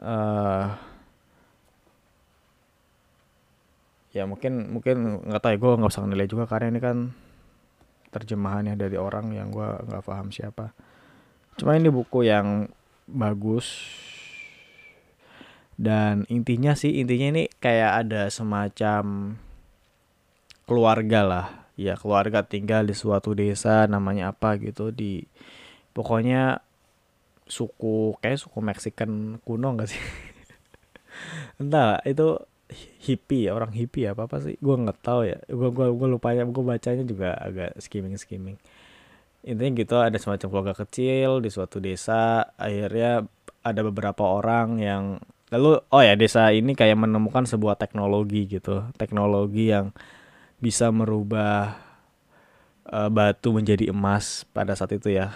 uh, 0.00 0.78
ya 4.14 4.24
mungkin 4.24 4.72
mungkin 4.72 5.26
nggak 5.28 5.40
tahu 5.42 5.52
ya 5.52 5.58
gue 5.60 5.70
nggak 5.82 5.92
usah 5.92 6.08
nilai 6.08 6.28
juga 6.30 6.44
karena 6.48 6.72
ini 6.72 6.80
kan 6.80 6.96
terjemahannya 8.08 8.74
dari 8.74 8.96
orang 8.96 9.32
yang 9.36 9.52
gue 9.52 9.68
nggak 9.88 10.04
paham 10.04 10.28
siapa. 10.32 10.72
Cuma 11.58 11.74
ini 11.74 11.90
buku 11.92 12.24
yang 12.28 12.70
bagus. 13.08 13.72
Dan 15.78 16.26
intinya 16.26 16.74
sih 16.74 16.98
intinya 16.98 17.38
ini 17.38 17.44
kayak 17.62 18.06
ada 18.06 18.22
semacam 18.28 19.36
keluarga 20.66 21.20
lah. 21.22 21.46
Ya 21.78 21.94
keluarga 21.94 22.42
tinggal 22.42 22.82
di 22.82 22.94
suatu 22.94 23.32
desa 23.38 23.86
namanya 23.86 24.34
apa 24.34 24.58
gitu 24.58 24.90
di 24.90 25.22
pokoknya 25.94 26.58
suku 27.46 28.18
kayak 28.18 28.42
suku 28.42 28.58
Mexican 28.58 29.38
kuno 29.46 29.78
gak 29.78 29.94
sih? 29.94 30.02
Entah 31.62 32.02
itu 32.02 32.42
hippie 33.00 33.48
ya 33.48 33.56
orang 33.56 33.72
hippie 33.72 34.04
ya 34.04 34.12
apa 34.12 34.28
apa 34.28 34.44
sih 34.44 34.56
gue 34.60 34.74
nggak 34.76 35.00
tahu 35.00 35.20
ya. 35.28 35.38
Gue 35.48 35.68
gue 35.72 35.86
gue 35.92 36.08
lupa 36.08 36.36
ya 36.36 36.44
gue 36.44 36.64
bacanya 36.64 37.04
juga 37.04 37.34
agak 37.36 37.76
skimming 37.80 38.16
skimming 38.20 38.58
intinya 39.46 39.72
gitu 39.78 39.96
ada 39.96 40.18
semacam 40.18 40.48
keluarga 40.50 40.74
kecil 40.84 41.38
di 41.38 41.48
suatu 41.48 41.78
desa 41.78 42.42
akhirnya 42.58 43.24
ada 43.62 43.80
beberapa 43.86 44.26
orang 44.26 44.82
yang 44.82 45.04
lalu 45.48 45.80
oh 45.88 46.02
ya 46.04 46.18
desa 46.18 46.52
ini 46.52 46.76
kayak 46.76 46.98
menemukan 46.98 47.48
sebuah 47.48 47.80
teknologi 47.80 48.44
gitu. 48.44 48.84
Teknologi 49.00 49.72
yang 49.72 49.96
bisa 50.60 50.92
merubah 50.92 51.78
uh, 52.90 53.08
batu 53.08 53.54
menjadi 53.54 53.88
emas 53.94 54.44
pada 54.52 54.76
saat 54.76 54.92
itu 54.92 55.16
ya. 55.16 55.32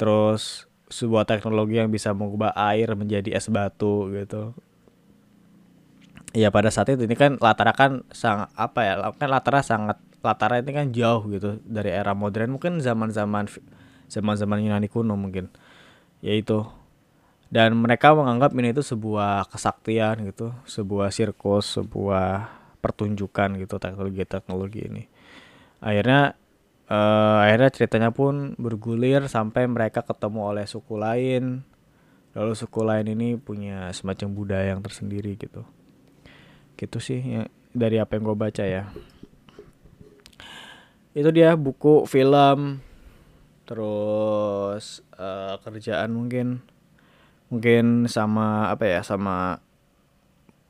Terus 0.00 0.64
sebuah 0.88 1.28
teknologi 1.28 1.76
yang 1.76 1.92
bisa 1.92 2.16
mengubah 2.16 2.56
air 2.56 2.96
menjadi 2.96 3.36
es 3.36 3.46
batu 3.52 4.10
gitu 4.10 4.56
ya 6.30 6.48
pada 6.54 6.70
saat 6.70 6.94
itu 6.94 7.06
ini 7.06 7.18
kan 7.18 7.38
latar 7.42 7.74
kan 7.74 8.06
sangat 8.14 8.50
apa 8.54 8.80
ya 8.86 8.94
kan 9.18 9.28
latar 9.30 9.54
sangat 9.66 9.98
latar 10.20 10.60
ini 10.60 10.70
kan 10.70 10.86
jauh 10.94 11.22
gitu 11.32 11.58
dari 11.66 11.90
era 11.90 12.12
modern. 12.14 12.56
Mungkin 12.56 12.78
zaman 12.78 13.10
zaman 13.10 13.50
zaman 14.10 14.34
zaman 14.36 14.58
Yunani 14.62 14.88
kuno 14.90 15.16
mungkin. 15.18 15.50
Yaitu 16.20 16.68
dan 17.50 17.74
mereka 17.74 18.14
menganggap 18.14 18.54
ini 18.54 18.70
itu 18.70 18.82
sebuah 18.84 19.50
kesaktian 19.50 20.22
gitu 20.30 20.54
sebuah 20.70 21.10
sirkus 21.10 21.82
sebuah 21.82 22.46
pertunjukan 22.78 23.58
gitu 23.58 23.76
teknologi-teknologi 23.82 24.80
ini. 24.86 25.02
Akhirnya 25.82 26.38
uh, 26.86 27.42
akhirnya 27.42 27.70
ceritanya 27.74 28.10
pun 28.14 28.54
bergulir 28.54 29.26
sampai 29.26 29.66
mereka 29.66 30.06
ketemu 30.06 30.40
oleh 30.46 30.64
suku 30.68 30.94
lain. 30.94 31.66
Lalu 32.30 32.52
suku 32.54 32.86
lain 32.86 33.10
ini 33.10 33.34
punya 33.34 33.90
semacam 33.90 34.28
budaya 34.30 34.70
yang 34.70 34.86
tersendiri 34.86 35.34
gitu 35.34 35.66
gitu 36.80 36.96
sih 36.96 37.20
ya, 37.20 37.42
dari 37.76 38.00
apa 38.00 38.16
yang 38.16 38.32
gue 38.32 38.38
baca 38.40 38.64
ya. 38.64 38.88
Itu 41.12 41.28
dia 41.28 41.52
buku 41.60 42.08
film 42.08 42.80
terus 43.68 45.04
uh, 45.20 45.60
kerjaan 45.60 46.16
mungkin 46.16 46.64
mungkin 47.52 48.08
sama 48.08 48.72
apa 48.72 48.88
ya 48.88 49.04
sama 49.04 49.60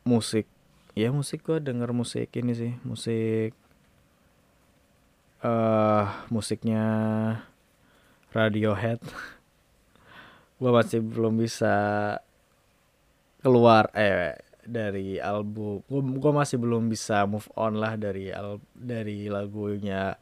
musik. 0.02 0.50
Ya 0.98 1.14
musik 1.14 1.46
gue 1.46 1.62
denger 1.62 1.94
musik 1.94 2.34
ini 2.34 2.52
sih 2.58 2.72
musik 2.82 3.54
uh, 5.46 6.04
musiknya 6.28 6.84
Radiohead. 8.30 9.00
Gue 10.60 10.70
masih 10.70 11.00
belum 11.00 11.40
bisa 11.40 11.72
keluar 13.40 13.88
eh 13.96 14.36
dari 14.70 15.18
album 15.18 15.82
gue 15.90 16.00
gue 16.22 16.32
masih 16.32 16.56
belum 16.62 16.86
bisa 16.86 17.26
move 17.26 17.50
on 17.58 17.74
lah 17.76 17.98
dari 17.98 18.30
al 18.30 18.62
dari 18.72 19.26
lagunya 19.26 20.14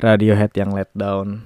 Radiohead 0.00 0.52
yang 0.56 0.72
Let 0.72 0.90
Down. 0.96 1.44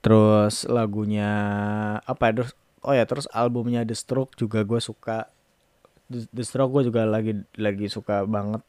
Terus 0.00 0.64
lagunya 0.66 1.30
apa 2.02 2.32
ya? 2.32 2.42
Terus 2.42 2.52
oh 2.80 2.94
ya 2.96 3.04
terus 3.04 3.26
albumnya 3.30 3.84
The 3.84 3.94
Stroke 3.94 4.34
juga 4.34 4.64
gue 4.64 4.80
suka. 4.80 5.28
The, 6.08 6.26
The 6.32 6.42
Stroke 6.42 6.72
gue 6.80 6.82
juga 6.90 7.04
lagi 7.06 7.36
lagi 7.54 7.86
suka 7.86 8.24
banget. 8.26 8.64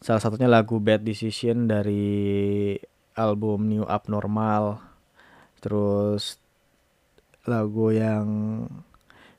Salah 0.00 0.20
satunya 0.22 0.48
lagu 0.48 0.80
Bad 0.80 1.04
Decision 1.04 1.68
dari 1.68 2.76
album 3.16 3.68
New 3.68 3.84
Abnormal 3.84 4.89
terus 5.60 6.40
lagu 7.48 7.92
yang 7.92 8.26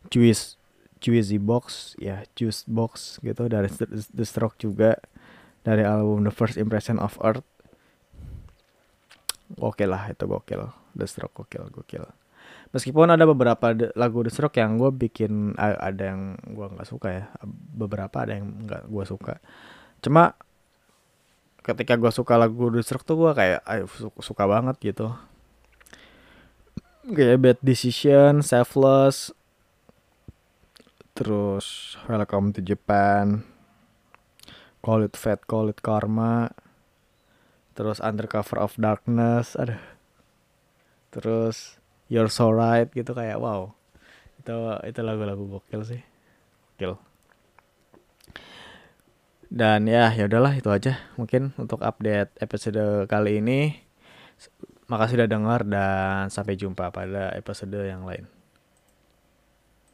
Juice 0.09 0.57
Juicy 1.01 1.41
Box 1.41 1.93
ya 1.97 2.25
Juice 2.37 2.65
Box 2.69 3.17
gitu 3.25 3.49
dari 3.49 3.69
The 4.13 4.25
Stroke 4.25 4.57
juga 4.61 5.01
dari 5.65 5.81
album 5.81 6.25
The 6.25 6.33
First 6.33 6.57
Impression 6.61 7.01
of 7.01 7.17
Earth. 7.21 7.45
Oke 9.57 9.89
lah 9.89 10.09
itu 10.09 10.25
gokil. 10.29 10.69
The 10.93 11.05
Stroke 11.09 11.33
gokil 11.33 11.73
gokil. 11.73 12.05
Meskipun 12.71 13.11
ada 13.11 13.27
beberapa 13.27 13.73
lagu 13.97 14.23
The 14.23 14.31
Stroke 14.31 14.57
yang 14.61 14.77
gue 14.77 14.93
bikin 14.93 15.57
ada 15.57 16.13
yang 16.13 16.37
gue 16.37 16.67
nggak 16.69 16.87
suka 16.87 17.09
ya. 17.09 17.25
Beberapa 17.73 18.23
ada 18.23 18.37
yang 18.37 18.65
nggak 18.69 18.87
gue 18.87 19.03
suka. 19.05 19.41
Cuma 20.05 20.37
ketika 21.61 21.97
gue 21.97 22.09
suka 22.13 22.37
lagu 22.37 22.69
The 22.69 22.85
Stroke 22.85 23.05
tuh 23.05 23.17
gue 23.25 23.31
kayak 23.33 23.61
suka 24.21 24.45
banget 24.45 24.77
gitu 24.81 25.13
kayak 27.01 27.41
Bad 27.41 27.59
Decision, 27.65 28.45
Selfless, 28.45 29.33
terus 31.17 31.97
Welcome 32.05 32.53
to 32.53 32.61
Japan, 32.61 33.41
Call 34.85 35.09
It 35.09 35.17
Fate, 35.17 35.49
Call 35.49 35.73
It 35.73 35.81
Karma, 35.81 36.53
terus 37.73 37.97
Undercover 38.05 38.61
of 38.61 38.77
Darkness, 38.77 39.57
ada 39.57 39.81
terus 41.09 41.81
You're 42.05 42.29
So 42.29 42.53
Right 42.53 42.93
gitu 42.93 43.17
kayak 43.17 43.41
wow. 43.41 43.73
Itu 44.37 44.77
itu 44.85 45.01
lagu-lagu 45.01 45.41
gokil 45.57 45.81
sih. 45.81 46.01
Gokil. 46.77 47.01
Dan 49.49 49.89
ya 49.89 50.13
ya 50.13 50.29
udahlah 50.29 50.53
itu 50.53 50.69
aja 50.69 51.01
mungkin 51.17 51.51
untuk 51.57 51.81
update 51.81 52.29
episode 52.39 53.09
kali 53.09 53.41
ini 53.41 53.89
makasih 54.91 55.23
udah 55.23 55.29
dengar 55.31 55.61
dan 55.63 56.27
sampai 56.27 56.59
jumpa 56.59 56.91
pada 56.91 57.31
episode 57.39 57.79
yang 57.79 58.03
lain 58.03 58.27